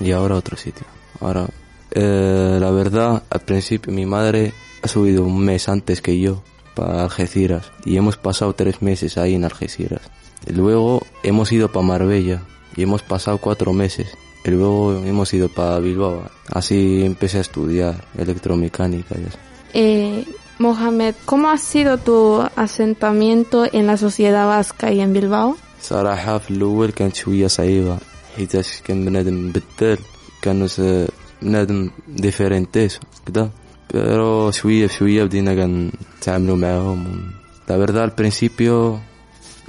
y 0.00 0.10
ahora 0.10 0.34
otro 0.42 0.56
sitio. 0.56 0.86
Ahora, 1.20 1.44
eh, 1.92 2.58
la 2.64 2.70
verdad, 2.80 3.22
al 3.30 3.40
principio 3.50 3.92
mi 3.92 4.04
madre 4.06 4.52
ha 4.82 4.88
subido 4.88 5.20
un 5.24 5.38
mes 5.48 5.68
antes 5.68 6.00
que 6.04 6.18
yo 6.18 6.42
para 6.74 7.04
Algeciras 7.04 7.64
y 7.84 7.96
hemos 7.96 8.16
pasado 8.16 8.52
tres 8.54 8.82
meses 8.82 9.16
ahí 9.16 9.34
en 9.34 9.44
Algeciras. 9.44 10.02
Y 10.46 10.52
luego 10.52 11.02
hemos 11.22 11.52
ido 11.52 11.66
para 11.72 11.86
Marbella 11.86 12.42
y 12.76 12.82
hemos 12.82 13.02
pasado 13.02 13.38
cuatro 13.38 13.72
meses. 13.72 14.08
Y 14.44 14.50
luego 14.50 14.92
hemos 15.04 15.32
ido 15.32 15.48
para 15.48 15.78
Bilbao. 15.78 16.22
Así 16.52 17.02
empecé 17.04 17.38
a 17.38 17.40
estudiar 17.40 17.94
electromecánica 18.18 19.14
y 19.18 19.22
eso. 19.28 19.38
Eh, 19.72 20.24
Mohamed, 20.58 21.14
¿cómo 21.24 21.48
ha 21.50 21.58
sido 21.58 21.98
tu 21.98 22.42
asentamiento 22.56 23.64
en 23.72 23.86
la 23.86 23.96
sociedad 23.96 24.46
vasca 24.46 24.92
y 24.92 25.00
en 25.00 25.12
Bilbao? 25.12 25.56
صراحة 25.82 26.38
في 26.38 26.50
الأول 26.50 26.90
كانت 26.92 27.14
شوية 27.16 27.46
صعيبة 27.46 27.98
حيتاش 28.36 28.80
كان 28.84 29.04
بنادم 29.04 29.52
بدال 29.52 29.98
كانوا 30.42 30.66
س- 30.66 31.06
بنادم 31.42 31.90
ديفيرنتيس 32.08 33.00
كدا 33.26 33.50
pero 33.94 34.50
شوية 34.50 34.86
بشوية 34.86 35.24
بدينا 35.24 35.54
كنتعاملوا 35.54 36.56
معاهم 36.56 37.20
la 37.68 37.76
verdad 37.76 38.04
al 38.04 38.14
principio 38.14 38.98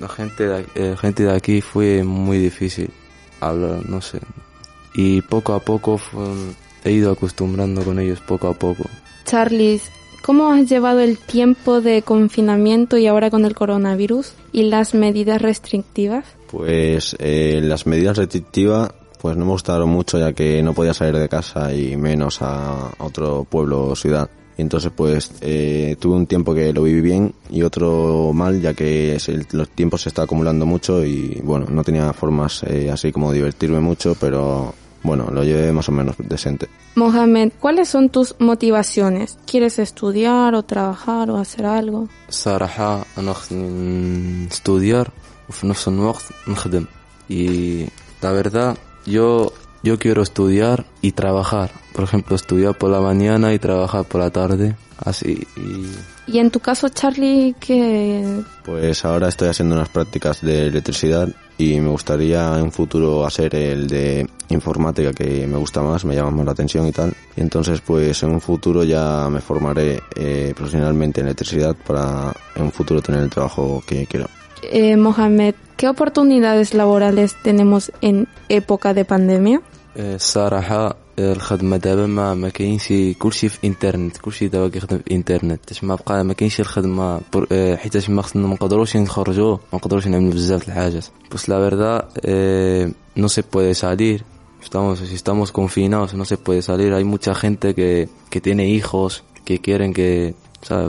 la 0.00 0.08
gente 0.08 0.46
de, 0.48 0.66
eh, 0.74 0.96
gente 1.00 1.24
de 1.24 1.32
aquí 1.32 1.60
fue 1.60 2.02
muy 2.04 2.38
difícil 2.38 2.90
hablar 3.40 3.88
no 3.88 4.00
sé 4.00 4.18
y 4.94 5.20
poco 5.22 5.52
a 5.54 5.60
poco 5.60 5.98
fue- 5.98 6.24
he 6.84 6.92
ido 6.92 7.12
acostumbrando 7.12 7.82
con 7.82 7.98
ellos 7.98 8.20
poco 8.20 8.48
a 8.48 8.54
poco 8.54 8.84
Charlie, 9.24 9.80
¿cómo 10.24 10.50
has 10.50 10.68
llevado 10.68 11.00
el 11.00 11.16
tiempo 11.18 11.80
de 11.80 12.02
confinamiento 12.02 12.96
y 12.96 13.06
ahora 13.06 13.30
con 13.30 13.44
el 13.44 13.54
coronavirus 13.54 14.32
y 14.52 14.62
las 14.64 14.92
medidas 14.94 15.40
restrictivas? 15.40 16.24
Pues 16.50 17.14
eh, 17.20 17.60
las 17.62 17.86
medidas 17.86 18.16
restrictivas 18.16 18.90
pues 19.20 19.36
no 19.36 19.44
me 19.44 19.52
gustaron 19.52 19.90
mucho 19.90 20.18
ya 20.18 20.32
que 20.32 20.62
no 20.62 20.72
podía 20.72 20.94
salir 20.94 21.16
de 21.20 21.28
casa 21.28 21.72
y 21.74 21.96
menos 21.96 22.38
a 22.40 22.90
otro 22.98 23.44
pueblo 23.48 23.88
o 23.88 23.94
ciudad 23.94 24.30
Y 24.59 24.61
entonces 24.61 24.89
pues 24.95 25.31
eh, 25.41 25.97
tuve 25.99 26.15
un 26.15 26.27
tiempo 26.27 26.53
que 26.53 26.71
lo 26.71 26.83
viví 26.83 27.01
bien 27.01 27.33
y 27.49 27.61
otro 27.63 28.31
mal 28.33 28.61
ya 28.61 28.73
que 28.73 29.19
se- 29.19 29.45
los 29.51 29.67
tiempos 29.69 30.03
se 30.03 30.09
está 30.09 30.21
acumulando 30.23 30.65
mucho 30.65 31.03
y 31.03 31.41
bueno, 31.43 31.65
no 31.69 31.83
tenía 31.83 32.13
formas 32.13 32.63
eh, 32.63 32.89
así 32.89 33.11
como 33.11 33.33
divertirme 33.33 33.81
mucho, 33.81 34.15
pero 34.19 34.73
bueno, 35.03 35.29
lo 35.31 35.43
llevé 35.43 35.71
más 35.73 35.87
o 35.89 35.91
menos 35.91 36.15
decente. 36.17 36.67
Mohamed, 36.95 37.51
¿cuáles 37.59 37.89
son 37.89 38.09
tus 38.09 38.33
motivaciones? 38.39 39.37
¿Quieres 39.45 39.77
estudiar 39.77 40.55
o 40.55 40.63
trabajar 40.63 41.29
o 41.31 41.35
hacer 41.37 41.65
algo? 41.65 42.07
الصراحة 42.29 43.05
أنا 43.17 43.33
خصني 43.33 44.47
estudiar 44.49 45.07
وفي 45.49 45.67
نفس 45.67 45.87
الوقت 45.87 46.23
نخدم 46.47 46.85
y 47.29 47.85
la 48.21 48.31
verdad 48.31 48.77
yo 49.05 49.51
yo 49.82 49.98
quiero 49.98 50.22
estudiar 50.22 50.84
y 51.00 51.12
trabajar 51.12 51.70
por 51.92 52.04
ejemplo 52.04 52.36
estudiar 52.36 52.76
por 52.76 52.90
la 52.90 53.00
mañana 53.00 53.52
y 53.52 53.58
trabajar 53.58 54.04
por 54.04 54.20
la 54.20 54.30
tarde 54.30 54.76
así 54.98 55.46
y 55.56 55.86
Y 56.32 56.38
en 56.38 56.50
tu 56.50 56.60
caso, 56.60 56.88
Charlie, 56.88 57.56
¿qué, 57.58 58.42
Pues 58.64 59.04
ahora 59.04 59.28
estoy 59.28 59.48
haciendo 59.48 59.74
unas 59.74 59.88
prácticas 59.88 60.40
de 60.42 60.68
electricidad 60.68 61.28
y 61.58 61.80
me 61.80 61.90
gustaría 61.90 62.56
en 62.56 62.62
un 62.64 62.72
futuro 62.72 63.26
hacer 63.26 63.54
el 63.54 63.88
de 63.88 64.26
informática 64.48 65.12
que 65.12 65.46
me 65.46 65.56
gusta 65.56 65.82
más, 65.82 66.04
me 66.04 66.14
llama 66.14 66.30
más 66.30 66.46
la 66.46 66.52
atención 66.52 66.86
y 66.86 66.92
tal. 66.92 67.12
Y 67.36 67.40
entonces 67.40 67.80
pues 67.80 68.22
en 68.22 68.30
un 68.30 68.40
futuro 68.40 68.84
ya 68.84 69.28
me 69.28 69.40
formaré 69.40 70.00
eh, 70.14 70.52
profesionalmente 70.54 71.20
en 71.20 71.26
electricidad 71.26 71.74
para 71.86 72.32
en 72.54 72.62
un 72.62 72.72
futuro 72.72 73.02
tener 73.02 73.22
el 73.22 73.30
trabajo 73.30 73.82
que 73.84 74.06
quiero 74.06 74.28
eh, 74.63 74.95
Mohamed, 74.97 75.53
¿qué 75.77 75.87
oportunidades 75.89 76.73
laborales 76.73 77.35
tenemos 77.43 77.91
en 78.01 78.27
época 78.49 78.93
de 78.93 79.05
pandemia? 79.05 79.61
آه، 79.97 80.15
الصراحة 80.15 80.95
آه، 81.19 81.33
الخدمة 81.33 81.77
دابا 81.77 82.05
ما 82.07 82.33
ما 82.33 82.49
كاينش 82.49 82.93
كلشي 83.19 83.49
في 83.49 83.67
انترنت 83.67 84.17
كلشي 84.17 84.47
دابا 84.47 84.67
كيخدم 84.69 84.97
في 84.97 85.11
انترنت 85.15 85.59
باش 85.67 85.83
ما 85.83 85.95
بقى 85.95 86.23
ما 86.23 86.33
كاينش 86.33 86.59
الخدمة 86.59 87.21
بر- 87.33 87.47
آه، 87.51 87.75
حيتاش 87.75 88.09
ما 88.09 88.21
خصنا 88.21 88.47
ما 88.47 88.53
نقدروش 88.53 88.97
نخرجوا 88.97 89.51
ما 89.51 89.59
نقدروش 89.79 90.07
نعملوا 90.07 90.31
بزاف 90.31 90.61
د 90.65 90.67
الحاجات 90.69 91.05
بس 91.31 91.45
la 91.51 91.53
verdad 91.69 92.03
eh, 92.25 92.91
no 93.21 93.29
se 93.29 93.43
puede 93.43 93.73
salir 93.73 94.17
estamos 94.65 94.99
si 94.99 95.15
estamos 95.21 95.51
confinados 95.59 96.13
no 96.13 96.25
se 96.25 96.37
puede 96.45 96.61
salir 96.61 96.89
hay 96.93 97.03
mucha 97.03 97.33
gente 97.43 97.67
que 97.77 98.07
que 98.31 98.39
tiene 98.41 98.63
hijos 98.77 99.23
que 99.47 99.55
quieren 99.65 99.93
que 99.93 100.33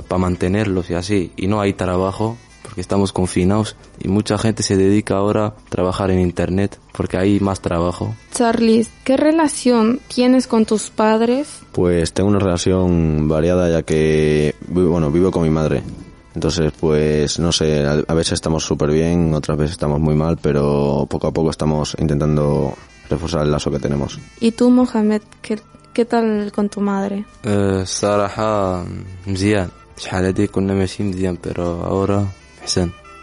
para 0.09 0.19
mantenerlos 0.27 0.85
y 0.91 0.95
así 1.03 1.21
y 1.43 1.47
no 1.47 1.57
hay 1.61 1.73
trabajo 1.85 2.27
porque 2.71 2.81
estamos 2.81 3.13
confinados 3.13 3.77
y 4.01 4.09
mucha 4.09 4.37
gente 4.39 4.63
se 4.63 4.77
dedica 4.77 5.17
ahora 5.17 5.47
a 5.47 5.55
trabajar 5.69 6.11
en 6.11 6.21
internet 6.21 6.79
porque 6.97 7.17
hay 7.17 7.39
más 7.41 7.61
trabajo 7.61 8.15
Charlie, 8.33 8.87
¿qué 9.05 9.17
relación 9.17 10.01
tienes 10.13 10.47
con 10.47 10.65
tus 10.67 10.91
padres? 10.91 11.61
Pues 11.73 12.13
tengo 12.13 12.29
una 12.31 12.39
relación 12.41 13.29
variada 13.29 13.71
ya 13.71 13.83
que 13.83 14.55
vi- 14.69 14.83
bueno 14.83 15.11
vivo 15.11 15.31
con 15.31 15.43
mi 15.45 15.51
madre. 15.51 15.83
Entonces 16.35 16.73
pues 16.79 17.39
no 17.39 17.51
sé, 17.53 17.85
a 17.87 18.03
a 18.09 18.15
veces 18.15 18.35
estamos 18.35 18.63
súper 18.65 18.91
bien, 18.91 19.33
otras 19.35 19.57
veces 19.57 19.73
estamos 19.73 19.99
muy 20.01 20.15
mal, 20.15 20.37
pero 20.47 21.07
poco 21.09 21.29
a 21.29 21.33
poco 21.33 21.51
estamos 21.51 21.97
intentando 21.99 22.75
reforzar 23.09 23.43
el 23.43 23.51
lazo 23.53 23.71
que 23.71 23.79
tenemos. 23.79 24.19
Y 24.41 24.51
tú, 24.51 24.69
Mohamed, 24.71 25.23
¿qué, 25.41 25.59
qué 25.95 26.05
tal 26.05 26.51
con 26.53 26.69
tu 26.69 26.81
madre? 26.81 27.25
أه، 27.47 27.83
الصراحة 27.83 28.85
مزيان 29.27 29.69
شحال 29.99 30.25
هادي 30.25 30.47
كنا 30.47 30.75
ماشي 30.75 31.03
مزيان 31.03 31.39
pero 31.47 31.85
ahora 31.85 32.27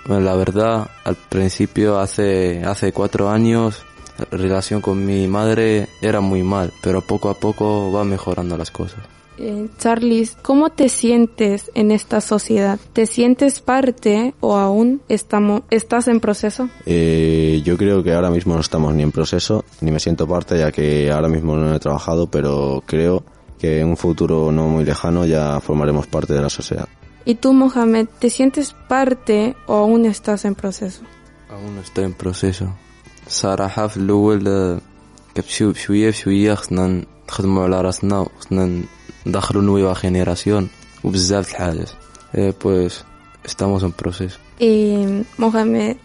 bueno, 0.06 0.24
la 0.24 0.34
verdad, 0.34 0.88
al 1.04 1.16
principio, 1.16 1.98
hace, 1.98 2.64
hace 2.64 2.92
cuatro 2.92 3.28
años, 3.28 3.82
la 4.18 4.24
relación 4.36 4.80
con 4.80 5.04
mi 5.04 5.26
madre 5.28 5.88
era 6.00 6.20
muy 6.20 6.42
mal, 6.42 6.72
pero 6.82 7.02
poco 7.02 7.28
a 7.28 7.34
poco 7.34 7.92
va 7.92 8.04
mejorando 8.04 8.56
las 8.56 8.70
cosas. 8.70 9.00
Eh, 9.38 9.68
Charles, 9.78 10.36
¿cómo 10.42 10.70
te 10.70 10.88
sientes 10.88 11.70
en 11.74 11.92
esta 11.92 12.20
sociedad? 12.20 12.80
¿Te 12.92 13.06
sientes 13.06 13.60
parte 13.60 14.34
o 14.40 14.56
aún 14.56 15.00
estamos, 15.08 15.62
estás 15.70 16.08
en 16.08 16.18
proceso? 16.18 16.68
Eh, 16.86 17.62
yo 17.64 17.76
creo 17.76 18.02
que 18.02 18.12
ahora 18.12 18.30
mismo 18.30 18.54
no 18.54 18.60
estamos 18.60 18.92
ni 18.94 19.04
en 19.04 19.12
proceso, 19.12 19.64
ni 19.80 19.92
me 19.92 20.00
siento 20.00 20.26
parte, 20.26 20.58
ya 20.58 20.72
que 20.72 21.10
ahora 21.12 21.28
mismo 21.28 21.54
no 21.54 21.74
he 21.74 21.78
trabajado, 21.78 22.26
pero 22.28 22.82
creo 22.84 23.22
que 23.60 23.80
en 23.80 23.88
un 23.88 23.96
futuro 23.96 24.50
no 24.50 24.68
muy 24.68 24.84
lejano 24.84 25.24
ya 25.24 25.60
formaremos 25.60 26.06
parte 26.06 26.32
de 26.32 26.42
la 26.42 26.50
sociedad. 26.50 26.88
¿Y 27.27 27.35
tú, 27.35 27.53
Mohamed, 27.53 28.07
te 28.19 28.29
sientes 28.29 28.75
parte 28.87 29.55
o 29.67 29.75
aún 29.75 30.05
estás 30.05 30.45
en 30.45 30.55
proceso? 30.55 31.01
أظن 31.49 31.77
estoy 31.83 32.03
en 32.03 32.13
proceso. 32.13 32.65
صراحة 33.27 33.87
في 33.87 33.97
الأول 33.97 34.47
آه، 34.47 34.81
كبشو 35.35 35.71
بشوية 35.71 36.09
بشوية 36.09 36.53
خصنا 36.53 37.03
نخدموا 37.29 37.63
على 37.63 37.81
راسنا 37.81 38.19
وخصنا 38.19 38.81
ندخلوا 39.25 39.61
نويوا 39.61 39.93
جينيراسيون 40.01 40.67
وبزاف 41.03 41.45
د 41.45 41.49
الحاجات. 41.49 41.89
Eh, 42.33 42.53
pues 42.59 43.05
estamos 43.43 43.83
en 43.83 43.91
proceso. 43.91 44.37
Eh, 44.59 45.23
Mohamed, 45.37 45.97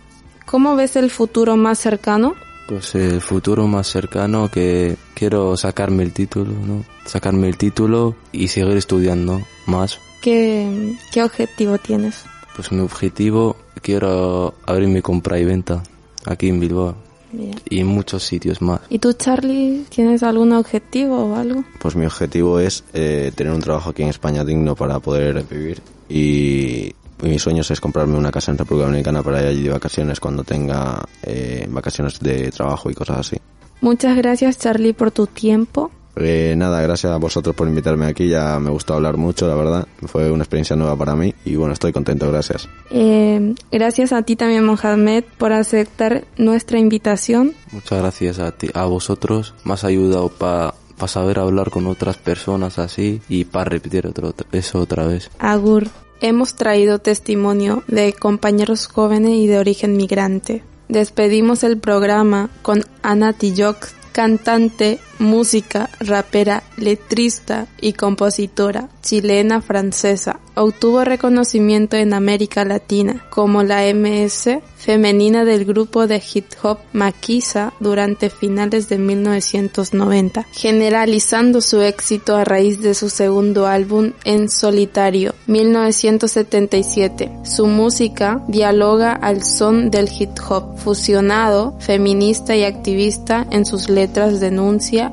¿cómo 0.46 0.76
ves 0.76 0.96
el 0.96 1.10
futuro 1.10 1.56
más 1.56 1.78
cercano? 1.78 2.34
Pues 2.68 2.94
el 2.94 3.20
futuro 3.20 3.66
más 3.66 3.86
cercano 3.86 4.50
que 4.50 4.96
quiero 5.14 5.56
sacarme 5.56 6.02
el 6.02 6.12
título, 6.12 6.52
¿no? 6.52 6.84
Sacarme 7.06 7.48
el 7.48 7.56
título 7.56 8.14
y 8.30 8.48
seguir 8.48 8.76
estudiando 8.76 9.40
más. 9.66 10.00
¿Qué, 10.23 10.95
qué 11.11 11.21
objetivo 11.21 11.77
tienes? 11.77 12.23
Pues 12.55 12.71
mi 12.71 12.79
objetivo, 12.79 13.57
quiero 13.81 14.53
abrir 14.65 14.87
mi 14.87 15.01
compra 15.01 15.37
y 15.37 15.43
venta 15.43 15.83
aquí 16.23 16.47
en 16.47 16.61
Bilbao 16.61 16.95
Bien. 17.33 17.55
y 17.69 17.81
en 17.81 17.87
muchos 17.87 18.23
sitios 18.23 18.61
más. 18.61 18.79
¿Y 18.89 18.99
tú, 18.99 19.11
Charlie, 19.11 19.83
tienes 19.89 20.23
algún 20.23 20.53
objetivo 20.53 21.25
o 21.25 21.35
algo? 21.35 21.65
Pues 21.77 21.97
mi 21.97 22.05
objetivo 22.05 22.57
es 22.59 22.85
eh, 22.93 23.33
tener 23.35 23.51
un 23.51 23.59
trabajo 23.59 23.89
aquí 23.89 24.03
en 24.03 24.09
España 24.09 24.45
digno 24.45 24.77
para 24.77 24.97
poder 25.01 25.43
vivir 25.43 25.81
y 26.07 26.93
mis 27.21 27.41
sueños 27.41 27.69
es 27.71 27.81
comprarme 27.81 28.17
una 28.17 28.31
casa 28.31 28.51
en 28.51 28.57
República 28.57 28.85
Dominicana 28.85 29.23
para 29.23 29.41
ir 29.41 29.47
allí 29.47 29.63
de 29.63 29.71
vacaciones 29.71 30.21
cuando 30.21 30.45
tenga 30.45 31.03
eh, 31.21 31.67
vacaciones 31.69 32.21
de 32.21 32.49
trabajo 32.49 32.89
y 32.89 32.93
cosas 32.93 33.17
así. 33.19 33.37
Muchas 33.81 34.15
gracias, 34.15 34.57
Charlie, 34.57 34.93
por 34.93 35.11
tu 35.11 35.27
tiempo. 35.27 35.91
Eh, 36.15 36.53
nada, 36.57 36.81
gracias 36.81 37.11
a 37.11 37.17
vosotros 37.17 37.55
por 37.55 37.67
invitarme 37.67 38.05
aquí, 38.05 38.27
ya 38.27 38.59
me 38.59 38.69
gustó 38.69 38.93
hablar 38.93 39.17
mucho, 39.17 39.47
la 39.47 39.55
verdad. 39.55 39.87
Fue 40.05 40.31
una 40.31 40.43
experiencia 40.43 40.75
nueva 40.75 40.95
para 40.95 41.15
mí 41.15 41.33
y 41.45 41.55
bueno, 41.55 41.73
estoy 41.73 41.91
contento, 41.91 42.27
gracias. 42.31 42.69
Eh, 42.91 43.55
gracias 43.71 44.13
a 44.13 44.21
ti 44.21 44.35
también, 44.35 44.65
Mohamed, 44.65 45.23
por 45.37 45.53
aceptar 45.53 46.25
nuestra 46.37 46.77
invitación. 46.77 47.53
Muchas 47.71 47.99
gracias 47.99 48.39
a 48.39 48.51
ti, 48.51 48.69
a 48.73 48.85
vosotros. 48.85 49.53
Me 49.63 49.73
has 49.73 49.83
ayudado 49.83 50.29
para 50.29 50.75
saber 51.07 51.39
hablar 51.39 51.69
con 51.69 51.87
otras 51.87 52.17
personas 52.17 52.79
así 52.79 53.21
y 53.27 53.45
para 53.45 53.65
repetir 53.65 54.07
otro, 54.07 54.33
eso 54.51 54.79
otra 54.79 55.07
vez. 55.07 55.29
Agur. 55.39 55.87
Hemos 56.21 56.55
traído 56.55 56.99
testimonio 56.99 57.83
de 57.89 58.13
compañeros 58.13 58.87
jóvenes 58.87 59.31
y 59.31 59.47
de 59.47 59.59
origen 59.59 59.97
migrante. 59.97 60.63
Despedimos 60.87 61.65
el 61.65 61.77
programa 61.77 62.49
con 62.61 62.85
Ana 63.01 63.33
Tillok, 63.33 63.89
cantante, 64.13 64.99
música, 65.23 65.89
rapera, 65.99 66.63
letrista 66.77 67.67
y 67.81 67.93
compositora 67.93 68.89
chilena 69.01 69.61
francesa. 69.61 70.39
Obtuvo 70.55 71.03
reconocimiento 71.03 71.97
en 71.97 72.13
América 72.13 72.63
Latina 72.63 73.25
como 73.31 73.63
la 73.63 73.81
MS 73.93 74.59
femenina 74.83 75.45
del 75.45 75.63
grupo 75.63 76.07
de 76.07 76.21
hip 76.33 76.45
hop 76.61 76.79
Maquisa 76.91 77.73
durante 77.79 78.29
finales 78.29 78.89
de 78.89 78.97
1990, 78.97 80.45
generalizando 80.51 81.61
su 81.61 81.81
éxito 81.81 82.35
a 82.35 82.43
raíz 82.43 82.81
de 82.81 82.93
su 82.93 83.09
segundo 83.09 83.65
álbum 83.65 84.11
en 84.25 84.49
solitario, 84.49 85.35
1977. 85.47 87.31
Su 87.43 87.67
música 87.67 88.43
dialoga 88.49 89.13
al 89.13 89.43
son 89.43 89.89
del 89.89 90.09
hip 90.11 90.37
hop 90.49 90.77
fusionado, 90.77 91.75
feminista 91.79 92.53
y 92.55 92.65
activista 92.65 93.47
en 93.51 93.65
sus 93.65 93.87
letras 93.87 94.41
denuncia 94.41 95.12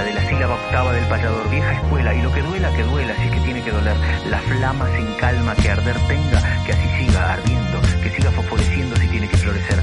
La 0.00 0.06
de 0.06 0.14
la 0.14 0.26
sílaba 0.30 0.54
octava 0.54 0.94
del 0.94 1.06
payador, 1.08 1.50
vieja 1.50 1.72
escuela. 1.74 2.14
Y 2.14 2.22
lo 2.22 2.32
que 2.32 2.40
duela, 2.40 2.72
que 2.74 2.82
duela, 2.84 3.14
si 3.16 3.28
que 3.28 3.40
tiene 3.40 3.62
que 3.62 3.70
doler. 3.70 3.94
La 4.30 4.38
flama 4.38 4.88
sin 4.96 5.06
calma 5.16 5.54
que 5.54 5.68
arder 5.68 5.96
tenga, 6.08 6.64
que 6.64 6.72
así 6.72 6.88
siga 7.04 7.34
ardiendo, 7.34 7.80
que 8.02 8.08
siga 8.08 8.30
fosforeciendo 8.30 8.96
si 8.96 9.08
tiene 9.08 9.28
que 9.28 9.36
florecer. 9.36 9.78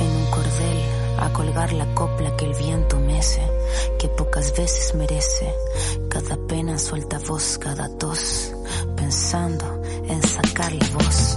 en 0.00 0.06
un 0.08 0.30
cordel 0.32 0.78
a 1.20 1.32
colgar 1.32 1.72
la 1.72 1.86
copla 1.94 2.36
que 2.36 2.46
el 2.46 2.54
viento 2.54 2.98
mece, 2.98 3.42
que 3.96 4.08
pocas 4.08 4.56
veces 4.56 4.92
merece 4.96 5.54
cada 6.08 6.36
voz 7.28 7.58
cada 7.58 7.86
dos, 7.90 8.52
pensando 8.96 9.82
en 10.08 10.20
sacar 10.20 10.72
la 10.72 10.88
voz. 10.88 11.36